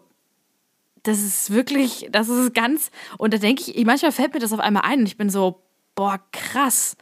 [1.05, 4.59] das ist wirklich, das ist ganz, und da denke ich, manchmal fällt mir das auf
[4.59, 5.61] einmal ein und ich bin so,
[5.93, 6.97] boah, krass.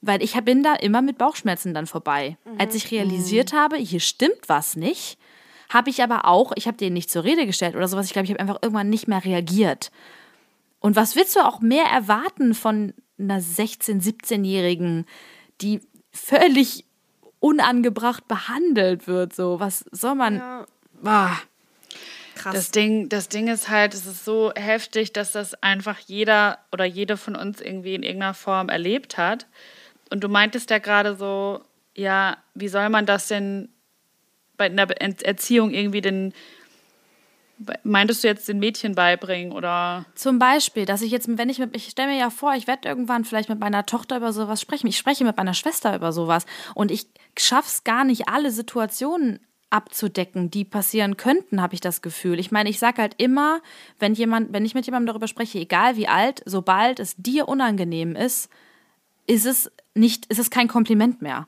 [0.00, 2.36] Weil ich bin da immer mit Bauchschmerzen dann vorbei.
[2.58, 5.18] Als ich realisiert habe, hier stimmt was nicht,
[5.70, 8.26] habe ich aber auch, ich habe den nicht zur Rede gestellt oder sowas, ich glaube,
[8.26, 9.90] ich habe einfach irgendwann nicht mehr reagiert.
[10.78, 15.06] Und was willst du auch mehr erwarten von einer 16-, 17-Jährigen,
[15.60, 15.80] die
[16.12, 16.84] völlig
[17.40, 19.34] unangebracht behandelt wird?
[19.34, 20.64] So, was soll man.
[21.02, 21.36] Boah,
[22.38, 22.54] krass.
[22.54, 26.84] Das Ding, das Ding ist halt, es ist so heftig, dass das einfach jeder oder
[26.84, 29.46] jede von uns irgendwie in irgendeiner Form erlebt hat.
[30.10, 31.60] Und du meintest ja gerade so,
[31.94, 33.68] ja, wie soll man das denn
[34.56, 36.32] bei einer Erziehung irgendwie den,
[37.82, 40.06] meintest du jetzt den Mädchen beibringen oder?
[40.14, 42.88] Zum Beispiel, dass ich jetzt, wenn ich mit, ich stelle mir ja vor, ich werde
[42.88, 44.86] irgendwann vielleicht mit meiner Tochter über sowas sprechen.
[44.86, 50.50] Ich spreche mit meiner Schwester über sowas und ich schaff's gar nicht, alle Situationen abzudecken,
[50.50, 52.38] die passieren könnten, habe ich das Gefühl.
[52.38, 53.60] Ich meine, ich sage halt immer,
[53.98, 58.16] wenn jemand, wenn ich mit jemandem darüber spreche, egal wie alt, sobald es dir unangenehm
[58.16, 58.50] ist,
[59.26, 61.46] ist es nicht, ist es kein Kompliment mehr.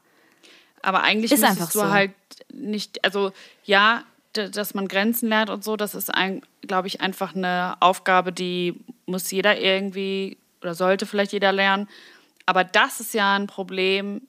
[0.83, 1.91] Aber eigentlich Ist einfach du so.
[1.91, 2.13] halt
[2.53, 3.33] nicht, also
[3.65, 8.33] ja, dass man Grenzen lernt und so, das ist, ein, glaube ich, einfach eine Aufgabe,
[8.33, 11.89] die muss jeder irgendwie oder sollte vielleicht jeder lernen.
[12.47, 14.23] Aber das ist ja ein Problem,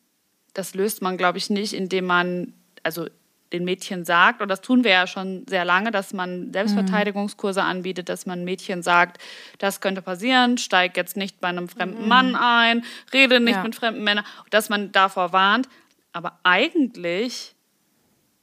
[0.54, 3.08] das löst man, glaube ich, nicht, indem man, also
[3.54, 8.10] den Mädchen sagt, und das tun wir ja schon sehr lange, dass man Selbstverteidigungskurse anbietet,
[8.10, 9.22] dass man Mädchen sagt,
[9.58, 13.64] das könnte passieren, steig jetzt nicht bei einem fremden Mann ein, rede nicht Ja.
[13.64, 15.68] mit fremden Männern, dass man davor warnt.
[16.14, 17.56] Aber eigentlich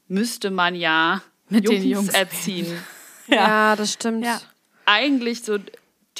[0.07, 2.67] müsste man ja Mit Jungs, den Jungs erziehen.
[3.31, 4.25] Ja, das stimmt.
[4.25, 4.41] Ja.
[4.87, 5.59] Eigentlich so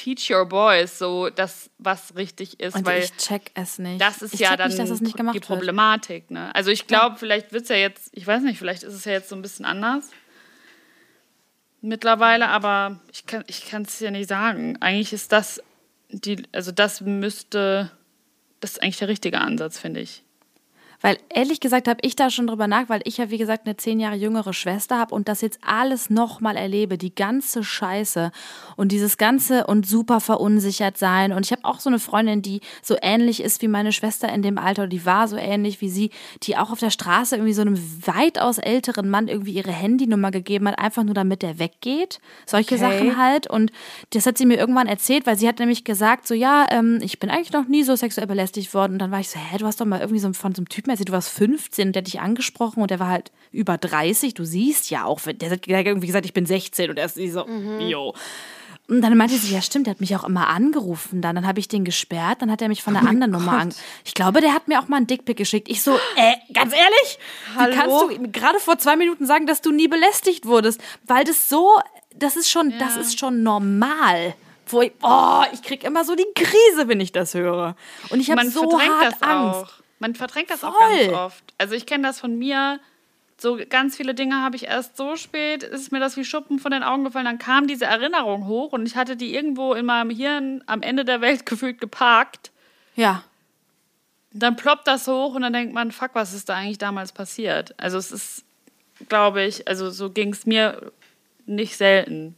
[0.03, 3.99] teach your boys, so das, was richtig ist, Und weil ich check es nicht.
[3.99, 5.39] das ist ich ja dann nicht, die.
[5.39, 6.31] Problematik.
[6.31, 6.53] Ne?
[6.55, 9.11] Also ich glaube, vielleicht wird es ja jetzt, ich weiß nicht, vielleicht ist es ja
[9.13, 10.09] jetzt so ein bisschen anders
[11.81, 14.77] mittlerweile, aber ich kann ich es ja nicht sagen.
[14.81, 15.61] Eigentlich ist das
[16.09, 17.91] die, also das müsste,
[18.59, 20.23] das ist eigentlich der richtige Ansatz, finde ich.
[21.01, 23.77] Weil ehrlich gesagt habe ich da schon drüber nach, weil ich ja wie gesagt eine
[23.77, 28.31] zehn Jahre jüngere Schwester habe und das jetzt alles nochmal erlebe, die ganze Scheiße
[28.75, 31.31] und dieses ganze und super verunsichert sein.
[31.31, 34.41] Und ich habe auch so eine Freundin, die so ähnlich ist wie meine Schwester in
[34.41, 36.11] dem Alter, die war so ähnlich wie sie,
[36.43, 40.67] die auch auf der Straße irgendwie so einem weitaus älteren Mann irgendwie ihre Handynummer gegeben
[40.67, 42.19] hat, einfach nur damit der weggeht.
[42.45, 42.77] Solche Okay.
[42.77, 43.49] Sachen halt.
[43.49, 43.71] Und
[44.11, 47.19] das hat sie mir irgendwann erzählt, weil sie hat nämlich gesagt, so ja, ähm, ich
[47.19, 48.93] bin eigentlich noch nie so sexuell belästigt worden.
[48.93, 50.69] Und dann war ich so, hä, du hast doch mal irgendwie so von so einem
[50.69, 53.77] Typen erzählt, du warst 15 und der hat dich angesprochen und der war halt über
[53.77, 54.33] 30.
[54.33, 57.45] Du siehst ja auch, der hat irgendwie gesagt, ich bin 16 und er ist so,
[57.79, 58.13] jo.
[58.89, 61.21] Und dann meinte sie, ja stimmt, der hat mich auch immer angerufen.
[61.21, 63.73] Dann, dann habe ich den gesperrt, dann hat er mich von der anderen Nummer an.
[64.03, 65.69] Ich glaube, der hat mir auch mal einen Dickpick geschickt.
[65.69, 67.19] Ich so, äh, ganz ehrlich,
[67.55, 67.71] Hallo?
[67.71, 70.81] wie kannst du gerade vor zwei Minuten sagen, dass du nie belästigt wurdest?
[71.05, 71.79] Weil das so,
[72.15, 74.33] das ist schon, das ist schon normal.
[74.65, 77.75] Wo ich, oh, ich krieg immer so die Krise, wenn ich das höre.
[78.09, 79.23] Und ich habe so hart Angst.
[79.23, 79.69] auch.
[79.99, 80.97] Man verdrängt das auch Voll.
[81.07, 81.53] ganz oft.
[81.57, 82.79] Also ich kenne das von mir.
[83.37, 86.71] So ganz viele Dinge habe ich erst so spät, ist mir das wie Schuppen von
[86.71, 87.25] den Augen gefallen.
[87.25, 91.05] Dann kam diese Erinnerung hoch und ich hatte die irgendwo in meinem Hirn am Ende
[91.05, 92.51] der Welt gefühlt geparkt.
[92.95, 93.23] Ja.
[94.31, 97.73] Dann ploppt das hoch und dann denkt man, fuck, was ist da eigentlich damals passiert?
[97.77, 98.43] Also es ist,
[99.07, 100.91] glaube ich, also so ging es mir
[101.45, 102.35] nicht selten.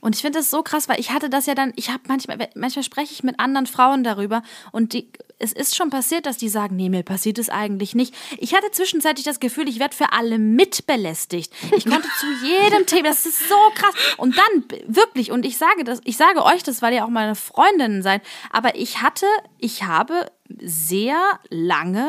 [0.00, 2.48] Und ich finde das so krass, weil ich hatte das ja dann, ich habe manchmal,
[2.54, 4.42] manchmal spreche ich mit anderen Frauen darüber
[4.72, 8.14] und die, es ist schon passiert, dass die sagen, nee, mir passiert es eigentlich nicht.
[8.38, 11.52] Ich hatte zwischenzeitlich das Gefühl, ich werde für alle mitbelästigt.
[11.76, 13.94] Ich konnte zu jedem Thema, das ist so krass.
[14.18, 17.34] Und dann wirklich, und ich sage das, ich sage euch das, weil ihr auch meine
[17.34, 19.26] Freundinnen seid, aber ich hatte,
[19.58, 20.26] ich habe
[20.60, 22.06] sehr lange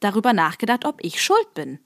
[0.00, 1.78] darüber nachgedacht, ob ich schuld bin.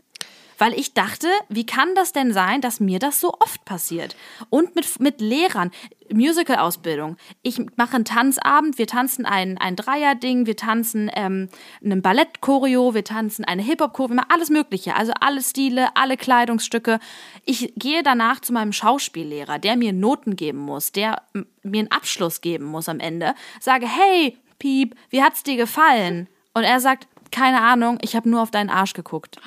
[0.58, 4.16] Weil ich dachte, wie kann das denn sein, dass mir das so oft passiert?
[4.50, 5.70] Und mit, mit Lehrern,
[6.12, 7.16] Musical-Ausbildung.
[7.42, 11.48] Ich mache einen Tanzabend, wir tanzen ein, ein Dreier-Ding, wir tanzen ähm,
[11.82, 14.96] einen Ballett-Choreo, wir tanzen eine Hip-Hop-Choreo, wir alles Mögliche.
[14.96, 16.98] Also alle Stile, alle Kleidungsstücke.
[17.44, 21.22] Ich gehe danach zu meinem Schauspiellehrer, der mir Noten geben muss, der
[21.62, 23.34] mir einen Abschluss geben muss am Ende.
[23.60, 26.28] Sage, hey, Piep, wie hat's dir gefallen?
[26.54, 29.38] Und er sagt, keine Ahnung, ich habe nur auf deinen Arsch geguckt.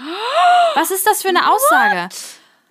[0.76, 2.10] Was ist das für eine Aussage?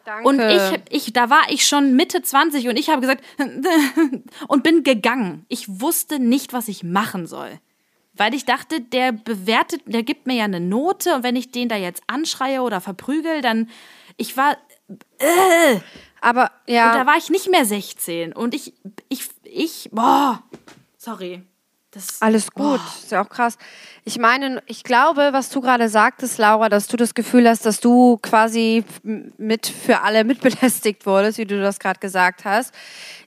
[0.04, 0.28] Danke.
[0.28, 3.22] Und ich, ich, da war ich schon Mitte 20 und ich habe gesagt
[4.48, 5.44] und bin gegangen.
[5.48, 7.60] Ich wusste nicht, was ich machen soll.
[8.14, 11.68] Weil ich dachte, der bewertet, der gibt mir ja eine Note und wenn ich den
[11.68, 13.68] da jetzt anschreie oder verprügel, dann
[14.16, 14.56] ich war
[15.18, 15.78] äh,
[16.20, 16.90] Aber ja.
[16.90, 18.74] und da war ich nicht mehr 16 und ich
[19.08, 20.42] ich ich boah,
[20.96, 21.42] sorry.
[21.92, 23.58] Das Alles gut, ist ja auch krass.
[24.04, 27.80] Ich meine, ich glaube, was du gerade sagtest, Laura, dass du das Gefühl hast, dass
[27.80, 32.72] du quasi mit für alle mitbelästigt wurdest, wie du das gerade gesagt hast.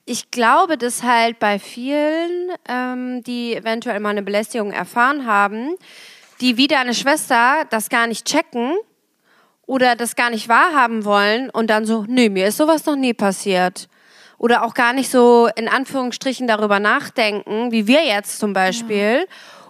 [0.06, 5.76] Ich glaube, dass halt bei vielen, ähm, die eventuell mal eine Belästigung erfahren haben,
[6.40, 8.78] die wie deine Schwester das gar nicht checken
[9.66, 13.14] oder das gar nicht wahrhaben wollen und dann so, nee, mir ist sowas noch nie
[13.14, 13.90] passiert.
[14.44, 19.26] Oder auch gar nicht so in Anführungsstrichen darüber nachdenken, wie wir jetzt zum Beispiel.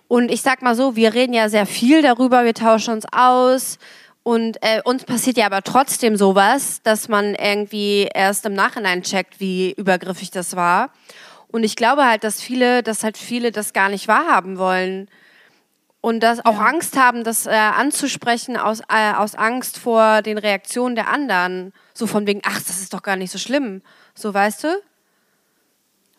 [0.07, 3.77] Und ich sag mal so, wir reden ja sehr viel darüber, wir tauschen uns aus.
[4.23, 9.39] Und äh, uns passiert ja aber trotzdem sowas, dass man irgendwie erst im Nachhinein checkt,
[9.39, 10.89] wie übergriffig das war.
[11.49, 15.07] Und ich glaube halt, dass viele, dass halt viele das gar nicht wahrhaben wollen
[16.01, 20.95] und das auch Angst haben, das äh, anzusprechen aus, äh, aus Angst vor den Reaktionen
[20.95, 21.73] der anderen.
[21.93, 23.83] So von wegen, ach, das ist doch gar nicht so schlimm.
[24.15, 24.67] So, weißt du?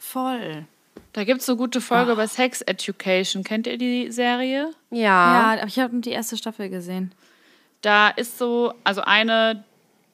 [0.04, 0.66] voll.
[1.12, 3.42] Da gibt es eine gute Folge über Sex Education.
[3.42, 4.70] Kennt ihr die Serie?
[4.90, 5.00] Ja.
[5.00, 7.12] Ja, aber ich habe die erste Staffel gesehen.
[7.80, 9.64] Da ist so, also eine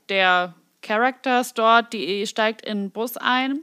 [0.09, 3.61] der Characters dort, die steigt in den Bus ein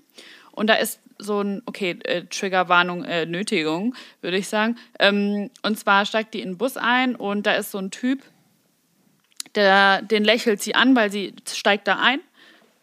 [0.52, 4.78] und da ist so ein, okay, äh, Triggerwarnung, äh, Nötigung, würde ich sagen.
[5.00, 8.22] Ähm, und zwar steigt die in den Bus ein und da ist so ein Typ,
[9.56, 12.20] der, den lächelt sie an, weil sie steigt da ein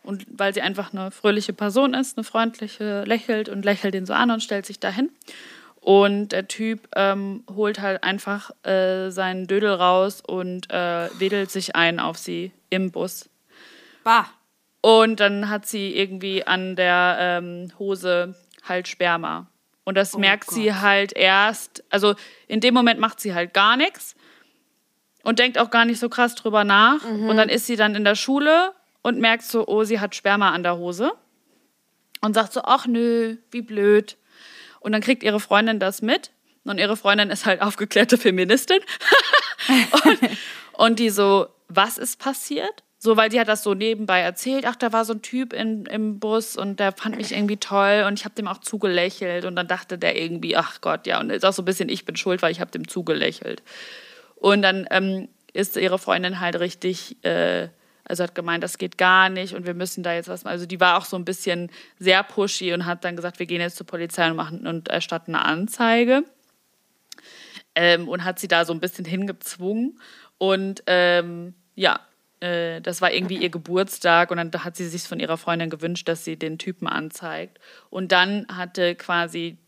[0.05, 4.13] und weil sie einfach eine fröhliche Person ist, eine freundliche, lächelt und lächelt den so
[4.13, 5.11] an und stellt sich dahin.
[5.81, 11.77] Und der Typ ähm, holt halt einfach äh, seinen Dödel raus und äh, wedelt sich
[11.77, 13.29] ein auf sie im Bus.
[14.03, 14.27] Bah.
[14.81, 19.47] Und dann hat sie irgendwie an der ähm, Hose halt Sperma.
[19.85, 22.15] Und das merkt sie halt erst, also
[22.49, 24.15] in dem Moment macht sie halt gar nichts
[25.23, 27.05] und denkt auch gar nicht so krass drüber nach.
[27.05, 28.73] Und dann ist sie dann in der Schule
[29.05, 31.13] und merkt so, oh, sie hat Sperma an der Hose.
[32.23, 34.17] Und sagt so, ach nö, wie blöd.
[34.81, 36.31] Und dann kriegt ihre Freundin das mit.
[36.65, 38.79] Und ihre Freundin ist halt aufgeklärte Feministin.
[40.05, 40.19] und,
[40.73, 42.83] und die so, was ist passiert?
[42.97, 44.65] So, weil die hat das so nebenbei erzählt.
[44.67, 48.07] Ach, da war so ein Typ in, im Bus und der fand mich irgendwie toll
[48.09, 49.45] und ich habe dem auch zugelächelt.
[49.45, 51.21] Und dann dachte der irgendwie, ach Gott, ja.
[51.21, 53.63] Und ist auch so ein bisschen, ich bin schuld, weil ich habe dem zugelächelt.
[54.37, 57.69] Und dann ähm, ist ihre Freundin halt richtig, äh,
[58.05, 60.53] also hat gemeint, das geht gar nicht und wir müssen da jetzt was machen.
[60.53, 63.61] Also die war auch so ein bisschen sehr pushy und hat dann gesagt, wir gehen
[63.61, 66.25] jetzt zur Polizei und machen und erstatten eine Anzeige.
[67.77, 69.99] Ähm, und hat sie da so ein bisschen hingezwungen.
[70.39, 72.01] Und ähm, ja,
[72.41, 76.07] äh, das war irgendwie ihr Geburtstag und dann hat sie sich von ihrer Freundin gewünscht,
[76.09, 77.59] dass sie den Typen anzeigt.
[77.91, 79.59] Und dann hatte quasi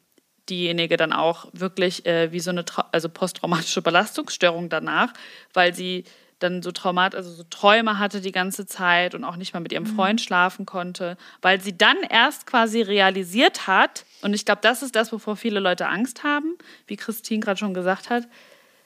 [0.49, 5.13] diejenige dann auch wirklich äh, wie so eine also posttraumatische Belastungsstörung danach,
[5.53, 6.05] weil sie
[6.39, 9.73] dann so Traumat, also so Träume hatte die ganze Zeit und auch nicht mal mit
[9.73, 14.83] ihrem Freund schlafen konnte, weil sie dann erst quasi realisiert hat, und ich glaube, das
[14.83, 16.57] ist das, wovor viele Leute Angst haben,
[16.87, 18.29] wie Christine gerade schon gesagt hat,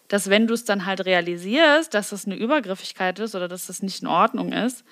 [0.08, 3.82] dass wenn du es dann halt realisierst, dass das eine Übergriffigkeit ist oder dass das
[3.82, 4.84] nicht in Ordnung ist,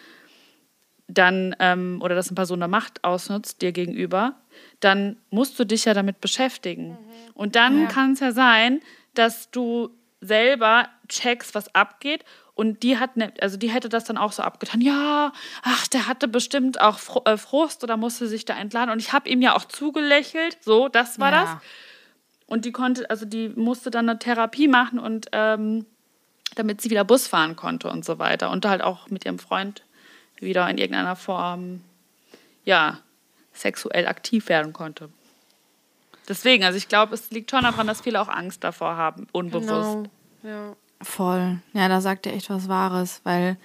[1.09, 4.37] dann, ähm, oder dass eine Person da Macht ausnutzt dir gegenüber,
[4.81, 6.99] dann musst du dich ja damit beschäftigen.
[7.35, 8.81] Und dann kann es ja sein,
[9.15, 9.91] dass du
[10.21, 12.25] selber checkst, was abgeht.
[12.59, 14.81] Und die hat, ne, also die hätte das dann auch so abgetan.
[14.81, 15.33] Ja,
[15.63, 18.91] ach, der hatte bestimmt auch äh, Frust oder musste sich da entladen.
[18.91, 20.59] Und ich habe ihm ja auch zugelächelt.
[20.65, 21.41] So, das war Ja.
[21.43, 21.51] das.
[22.49, 25.87] Und die konnte, also die musste dann eine Therapie machen und ähm,
[26.57, 28.51] damit sie wieder Bus fahren konnte und so weiter.
[28.51, 29.85] Und halt auch mit ihrem Freund
[30.41, 31.85] wieder in irgendeiner Form,
[32.65, 32.99] ja,
[33.53, 35.11] sexuell aktiv werden konnte.
[36.29, 39.69] Deswegen, also ich glaube, es liegt schon daran, dass viele auch Angst davor haben, unbewusst.
[39.69, 40.05] Genau.
[40.43, 40.77] Ja.
[41.01, 41.61] Voll.
[41.73, 43.57] Ja, da sagt er echt was Wahres, weil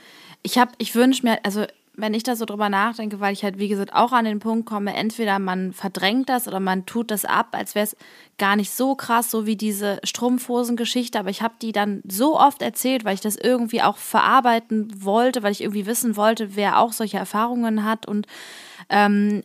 [0.43, 1.65] ich habe, ich wünsche mir, also
[1.95, 4.65] wenn ich da so drüber nachdenke, weil ich halt, wie gesagt, auch an den Punkt
[4.67, 7.95] komme, entweder man verdrängt das oder man tut das ab, als wäre es
[8.39, 12.63] gar nicht so krass, so wie diese Strumpfhosen-Geschichte, aber ich habe die dann so oft
[12.63, 16.93] erzählt, weil ich das irgendwie auch verarbeiten wollte, weil ich irgendwie wissen wollte, wer auch
[16.93, 18.25] solche Erfahrungen hat und
[18.89, 19.43] ähm,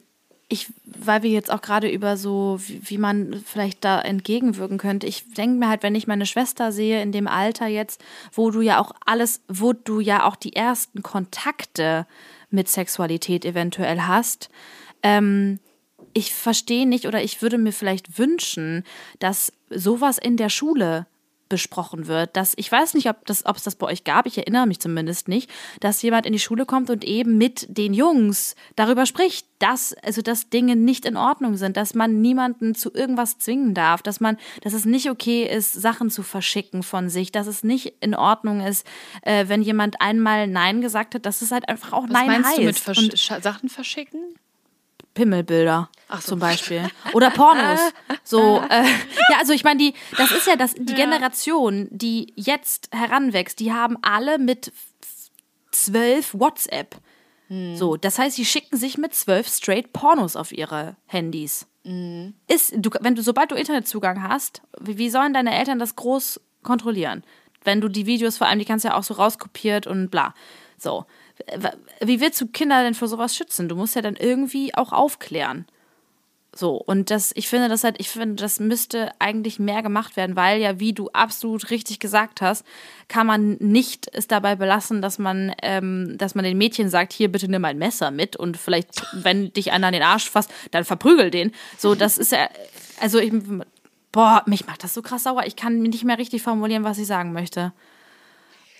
[0.48, 5.06] ich, weil wir jetzt auch gerade über so, wie, wie man vielleicht da entgegenwirken könnte.
[5.06, 8.62] Ich denke mir halt, wenn ich meine Schwester sehe in dem Alter jetzt, wo du
[8.62, 12.06] ja auch alles, wo du ja auch die ersten Kontakte
[12.50, 14.48] mit Sexualität eventuell hast,
[15.02, 15.60] ähm,
[16.14, 18.84] ich verstehe nicht oder ich würde mir vielleicht wünschen,
[19.18, 21.06] dass sowas in der Schule
[21.48, 22.36] besprochen wird.
[22.36, 24.80] Dass ich weiß nicht, ob das, ob es das bei euch gab, ich erinnere mich
[24.80, 29.46] zumindest nicht, dass jemand in die Schule kommt und eben mit den Jungs darüber spricht,
[29.58, 34.02] dass also dass Dinge nicht in Ordnung sind, dass man niemanden zu irgendwas zwingen darf,
[34.02, 37.94] dass man, dass es nicht okay ist, Sachen zu verschicken von sich, dass es nicht
[38.00, 38.86] in Ordnung ist,
[39.22, 42.48] äh, wenn jemand einmal Nein gesagt hat, dass es halt einfach auch Was Nein meinst
[42.50, 42.58] heißt.
[42.58, 44.20] du mit Versch Und Sachen verschicken?
[45.18, 45.90] Pimmelbilder
[46.20, 46.88] zum Beispiel.
[47.12, 47.80] Oder Pornos.
[48.24, 52.90] So, äh, ja, also ich meine, die, das ist ja das, die Generation, die jetzt
[52.92, 54.70] heranwächst, die haben alle mit
[55.70, 56.96] zwölf WhatsApp.
[57.74, 61.66] So, das heißt, sie schicken sich mit zwölf straight Pornos auf ihre Handys.
[62.48, 66.38] Ist, du, wenn du, sobald du Internetzugang hast, wie, wie sollen deine Eltern das groß
[66.62, 67.24] kontrollieren?
[67.64, 70.34] Wenn du die Videos vor allem, die kannst du ja auch so rauskopiert und bla.
[70.76, 71.06] So.
[71.46, 71.70] W-
[72.00, 73.68] Wie willst du Kinder denn vor sowas schützen?
[73.68, 75.66] Du musst ja dann irgendwie auch aufklären.
[76.54, 80.34] So, und das, ich finde das halt, ich finde, das müsste eigentlich mehr gemacht werden,
[80.34, 82.64] weil ja, wie du absolut richtig gesagt hast,
[83.06, 87.30] kann man nicht es dabei belassen, dass man, ähm, dass man den Mädchen sagt, hier
[87.30, 90.84] bitte nimm ein Messer mit und vielleicht, wenn dich einer an den Arsch fasst, dann
[90.84, 91.52] verprügel den.
[91.76, 92.48] So, das ist ja,
[92.98, 93.32] also ich,
[94.10, 95.44] boah, mich macht das so krass sauer.
[95.46, 97.72] Ich kann nicht mehr richtig formulieren, was ich sagen möchte.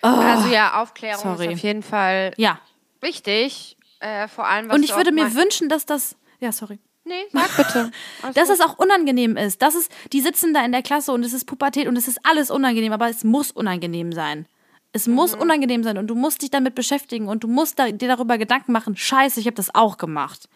[0.03, 1.47] Also ja, Aufklärung sorry.
[1.47, 2.61] ist auf jeden Fall Ja.
[3.01, 3.77] wichtig.
[4.01, 6.79] Äh, vor allem, was Und ich würde mir wünschen, dass das, ja, sorry.
[7.05, 7.91] Nee, sag bitte.
[8.23, 8.59] Alles dass gut.
[8.59, 9.63] es auch unangenehm ist.
[9.63, 12.21] Dass es, die sitzen da in der Klasse und es ist Pubertät und es ist
[12.25, 14.47] alles unangenehm, aber es muss unangenehm sein.
[14.93, 18.09] Es muss unangenehm sein und du musst dich damit beschäftigen und du musst da, dir
[18.09, 18.97] darüber Gedanken machen.
[18.97, 20.49] Scheiße, ich habe das auch gemacht.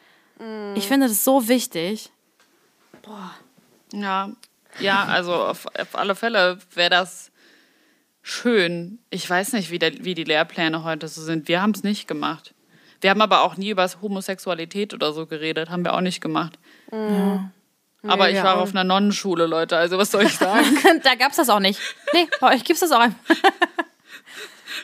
[0.75, 2.11] Ich finde das so wichtig.
[3.93, 4.31] Ja,
[4.79, 7.31] ja, also auf, auf alle Fälle wäre das
[8.23, 8.99] schön.
[9.11, 11.49] Ich weiß nicht, wie, der, wie die Lehrpläne heute so sind.
[11.49, 12.55] Wir haben es nicht gemacht.
[13.01, 15.71] Wir haben aber auch nie über Homosexualität oder so geredet.
[15.71, 16.59] Haben wir auch nicht gemacht.
[16.91, 19.77] Aber ich wir war auch auf einer Nonnenschule, Leute.
[19.77, 20.65] Also was soll ich sagen?
[21.03, 21.81] da gab's das auch nicht.
[22.13, 23.01] Nee, bei euch gibt's das auch.
[23.01, 23.19] einfach.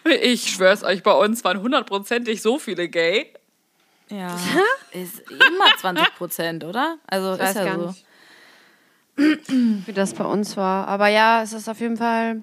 [0.23, 3.33] ich schwör's euch, bei uns waren hundertprozentig so viele gay.
[4.11, 4.39] Ja.
[4.93, 6.99] Ist immer 20 Prozent, oder?
[7.07, 7.87] Also Ich weiß ist ja gar so.
[7.87, 8.05] nicht,
[9.87, 10.89] wie das bei uns war.
[10.89, 12.41] Aber ja, es ist auf jeden Fall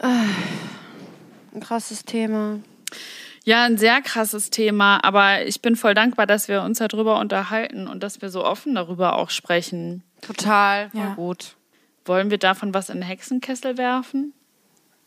[0.00, 2.60] ein krasses Thema.
[3.44, 7.86] Ja, ein sehr krasses Thema, aber ich bin voll dankbar, dass wir uns darüber unterhalten
[7.86, 10.02] und dass wir so offen darüber auch sprechen.
[10.22, 11.14] Total, voll Ja.
[11.14, 11.56] gut.
[12.06, 14.32] Wollen wir davon was in den Hexenkessel werfen?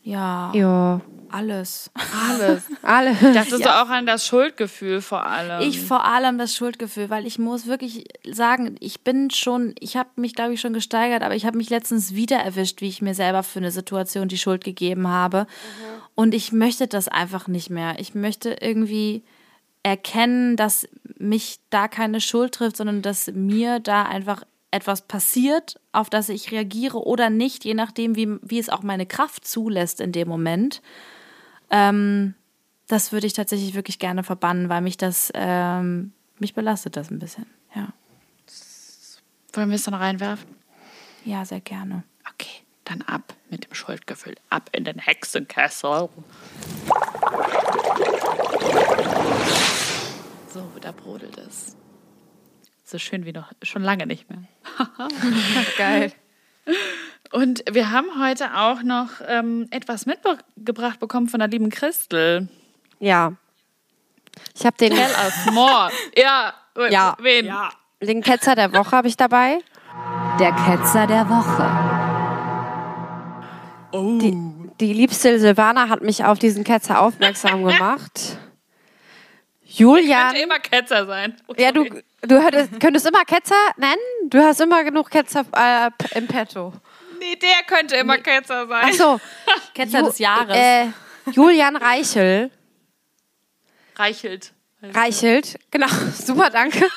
[0.02, 1.90] Ja, Ja, alles.
[2.30, 2.64] Alles.
[2.82, 3.12] alle.
[3.12, 5.60] Ich dachte so auch an das Schuldgefühl vor allem.
[5.68, 10.08] Ich vor allem das Schuldgefühl, weil ich muss wirklich sagen, ich bin schon, ich habe
[10.16, 13.14] mich, glaube ich, schon gesteigert, aber ich habe mich letztens wieder erwischt, wie ich mir
[13.14, 15.46] selber für eine Situation die Schuld gegeben habe.
[16.14, 17.96] Und ich möchte das einfach nicht mehr.
[17.98, 19.22] Ich möchte irgendwie
[19.82, 20.88] erkennen, dass
[21.18, 26.50] mich da keine Schuld trifft, sondern dass mir da einfach etwas passiert, auf das ich
[26.50, 30.82] reagiere oder nicht, je nachdem, wie, wie es auch meine Kraft zulässt in dem Moment.
[31.70, 32.34] Ähm,
[32.86, 37.18] das würde ich tatsächlich wirklich gerne verbannen, weil mich das, ähm, mich belastet das ein
[37.18, 37.46] bisschen.
[37.74, 37.88] Ja.
[39.52, 40.48] Wollen wir es dann reinwerfen?
[41.24, 42.04] Ja, sehr gerne.
[42.32, 44.36] Okay, dann ab mit dem Schuldgefühl.
[44.50, 46.08] Ab in den Hexenkessel.
[50.48, 51.76] So, da brodelt es.
[52.84, 54.42] So schön wie noch schon lange nicht mehr.
[55.78, 56.12] Geil.
[57.32, 62.48] Und wir haben heute auch noch ähm, etwas mitgebracht bekommen von der lieben Christel.
[63.00, 63.32] Ja.
[64.54, 65.90] Ich habe den, Tell us more.
[66.16, 66.52] ja,
[66.90, 67.16] Ja.
[67.20, 67.46] wen?
[67.46, 67.70] Ja.
[68.00, 69.58] den Ketzer der Woche habe ich dabei.
[70.38, 71.66] Der Ketzer der Woche.
[74.20, 74.36] Die,
[74.80, 78.38] die liebste Silvana hat mich auf diesen Ketzer aufmerksam gemacht.
[79.70, 80.28] Julian.
[80.28, 81.36] Könnte immer Ketzer sein.
[81.58, 81.84] Ja, du,
[82.22, 83.96] du hättest, könntest immer Ketzer nennen.
[84.24, 86.72] Du hast immer genug Ketzer äh, im Petto.
[87.18, 88.86] Nee, der könnte immer Ketzer sein.
[88.88, 89.20] Ach so.
[89.74, 90.56] Ketzer des Jahres.
[90.56, 90.86] Äh,
[91.32, 92.50] Julian Reichel.
[93.96, 94.52] Reichelt.
[94.80, 96.88] Reichelt, genau, super, danke.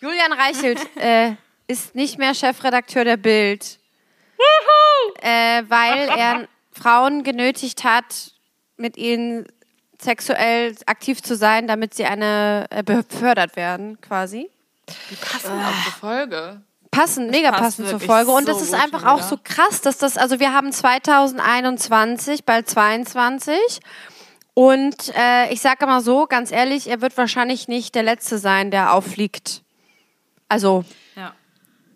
[0.00, 1.34] Julian Reichelt äh,
[1.66, 3.78] ist nicht mehr Chefredakteur der Bild,
[5.20, 8.32] äh, weil er Frauen genötigt hat,
[8.76, 9.46] mit ihnen
[10.02, 14.50] sexuell aktiv zu sein, damit sie eine äh, befördert werden, quasi.
[15.10, 16.62] Die passen auf die Folge.
[16.90, 18.32] Passend, mega passend zur Folge.
[18.32, 22.68] Und so das ist einfach auch so krass, dass das, also wir haben 2021, bald
[22.68, 23.80] 22.
[24.54, 28.72] Und äh, ich sage mal so, ganz ehrlich, er wird wahrscheinlich nicht der Letzte sein,
[28.72, 29.62] der auffliegt.
[30.48, 30.84] Also,
[31.14, 31.32] ja.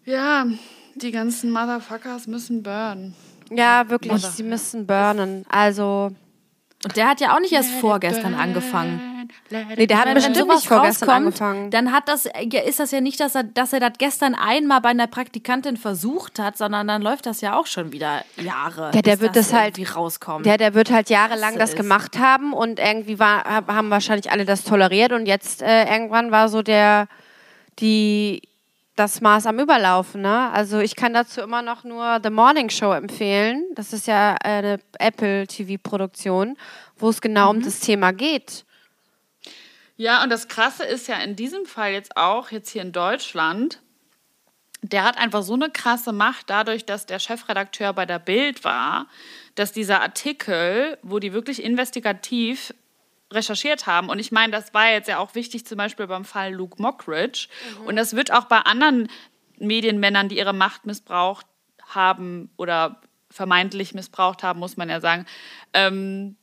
[0.05, 0.47] Ja,
[0.95, 3.15] die ganzen Motherfuckers müssen burn.
[3.51, 5.45] ja, wirklich, sie müssen burnen.
[5.49, 6.13] Also,
[6.85, 9.11] Und der hat ja auch nicht erst vorgestern angefangen.
[9.77, 11.71] Nee, der hat Wenn bestimmt sowas nicht vorgestern angefangen.
[11.71, 14.81] dann hat das, ja, ist das ja nicht, dass er, dass er das gestern einmal
[14.83, 18.91] bei einer Praktikantin versucht hat, sondern dann läuft das ja auch schon wieder Jahre.
[18.95, 20.45] Ja, der wird das halt- irgendwie rauskommt.
[20.45, 21.77] Der, der wird halt jahrelang das ist.
[21.77, 26.31] gemacht haben und irgendwie war, hab- haben wahrscheinlich alle das toleriert und jetzt äh, irgendwann
[26.31, 27.09] war so der,
[27.79, 28.43] die,
[28.97, 30.23] das Maß am Überlaufen.
[30.23, 30.51] Ne?
[30.51, 33.65] Also ich kann dazu immer noch nur The Morning Show empfehlen.
[33.75, 36.57] Das ist ja eine Apple TV-Produktion,
[36.97, 38.65] wo es genau um das Thema geht.
[39.97, 43.81] Ja, und das Krasse ist ja in diesem Fall jetzt auch, jetzt hier in Deutschland,
[44.83, 49.07] der hat einfach so eine krasse Macht dadurch, dass der Chefredakteur bei der Bild war,
[49.55, 52.75] dass dieser Artikel, wo die wirklich investigativ
[53.35, 56.53] recherchiert haben, und ich meine, das war jetzt ja auch wichtig zum Beispiel beim Fall
[56.53, 57.49] Luke Mockridge,
[57.87, 59.09] und das wird auch bei anderen
[59.59, 61.47] Medienmännern, die ihre Macht missbraucht
[61.87, 65.27] haben oder vermeintlich missbraucht haben, muss man ja sagen,
[65.73, 66.37] ähm,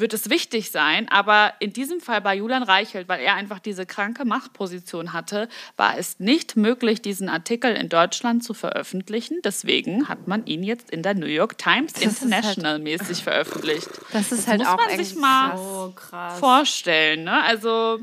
[0.00, 1.08] wird es wichtig sein.
[1.08, 5.98] Aber in diesem Fall bei Julian Reichelt, weil er einfach diese kranke Machtposition hatte, war
[5.98, 9.38] es nicht möglich, diesen Artikel in Deutschland zu veröffentlichen.
[9.44, 13.88] Deswegen hat man ihn jetzt in der New York Times halt- International mäßig veröffentlicht.
[14.12, 16.34] Das ist halt muss auch man sich mal krass.
[16.36, 17.24] oh, vorstellen.
[17.24, 17.42] Ne?
[17.42, 18.00] Also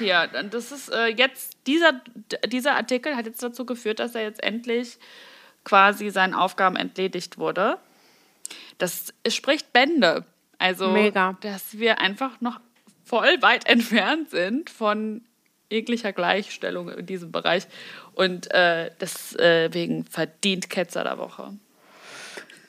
[0.00, 2.00] dann- das ist äh, jetzt, dieser,
[2.46, 4.98] dieser Artikel hat jetzt dazu geführt, dass er jetzt endlich
[5.64, 7.78] quasi seinen Aufgaben entledigt wurde.
[8.78, 10.24] Das spricht Bände.
[10.58, 11.36] Also, Mega.
[11.40, 12.60] dass wir einfach noch
[13.04, 15.22] voll weit entfernt sind von
[15.70, 17.66] jeglicher Gleichstellung in diesem Bereich.
[18.12, 21.52] Und äh, deswegen verdient Ketzer der Woche.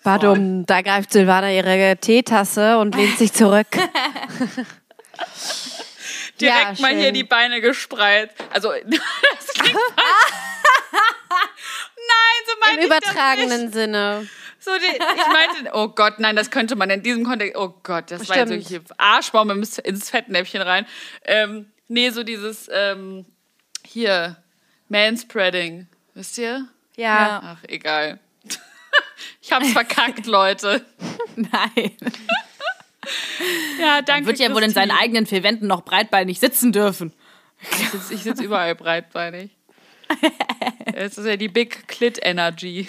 [0.04, 3.68] Badum, da greift Silvana ihre Teetasse und lehnt sich zurück.
[6.42, 8.36] Direkt Ja, mal hier die Beine gespreizt.
[8.52, 9.78] Also, das klingt
[12.08, 13.74] Nein, so meine Im ich das übertragenen nicht.
[13.74, 14.28] Sinne.
[14.66, 18.10] So die, ich meinte, oh Gott, nein, das könnte man in diesem Kontext, oh Gott,
[18.10, 18.72] das war jetzt Stimmt.
[18.72, 20.88] wirklich Arschbaum ins, ins Fettnäpfchen rein.
[21.24, 23.26] Ähm, nee, so dieses, ähm,
[23.86, 24.38] hier,
[24.90, 25.86] Manspreading,
[26.16, 26.68] wisst ihr?
[26.96, 27.42] Ja.
[27.44, 28.20] Ach, egal.
[29.42, 30.84] ich hab's verkackt, Leute.
[31.36, 31.92] Nein.
[33.80, 34.30] Ja, danke.
[34.30, 37.14] Wird ja wohl in seinen eigenen vier Wänden noch breitbeinig sitzen dürfen.
[37.62, 39.52] Ich sitze sitz überall breitbeinig.
[40.98, 42.88] Es ist ja die Big Clit Energy.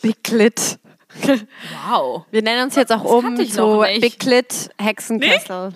[0.00, 0.78] Big Clit.
[1.88, 2.24] Wow.
[2.30, 3.84] Wir nennen uns jetzt auch um kannte ich zu.
[4.00, 5.72] Big Clit Hexenkessel.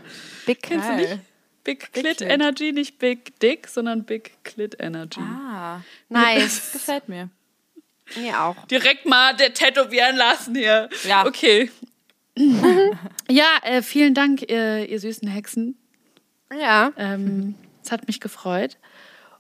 [0.47, 1.09] Big Kennst du Geil.
[1.09, 1.23] nicht?
[1.65, 2.31] Big Clit Clit.
[2.31, 5.21] Energy, nicht Big Dick, sondern Big Clit Energy.
[5.21, 6.73] Ah, Nice.
[6.73, 7.29] gefällt mir.
[8.17, 8.67] Mir auch.
[8.67, 10.89] Direkt mal der tätowieren lassen hier.
[11.05, 11.27] Ja.
[11.27, 11.71] Okay.
[13.29, 15.77] ja, äh, vielen Dank, äh, ihr süßen Hexen.
[16.57, 16.93] Ja.
[16.97, 18.77] Ähm, es hat mich gefreut.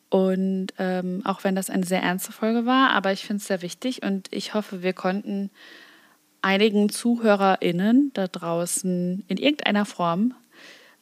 [0.09, 3.63] Und ähm, auch wenn das eine sehr ernste Folge war, aber ich finde es sehr
[3.63, 5.51] wichtig und ich hoffe, wir konnten
[6.47, 10.33] einigen ZuhörerInnen da draußen in irgendeiner Form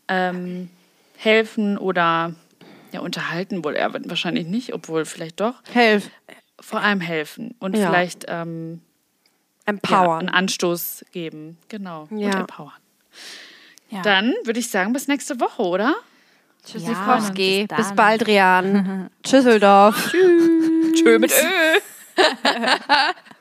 [0.09, 0.71] ähm,
[1.19, 2.35] helfen oder
[2.93, 5.55] ja, unterhalten, wohl eher wahrscheinlich nicht, obwohl vielleicht doch.
[5.73, 6.09] Helf.
[6.61, 7.89] Vor allem helfen und Ja.
[7.89, 8.81] vielleicht ähm,
[9.67, 10.21] ja, Empowern.
[10.21, 11.59] einen Anstoß geben.
[11.69, 12.07] Genau.
[12.11, 12.41] Und Ja.
[12.41, 12.73] empowern.
[13.91, 14.03] Ja.
[14.03, 15.95] Dann würde ich sagen, bis nächste Woche, oder?
[16.65, 17.67] Tschüssikowski.
[17.71, 19.11] Ja, Bis bis bald, Rian.
[19.23, 20.11] Tschüsseldorf.
[20.95, 21.81] Tschö mit Ö.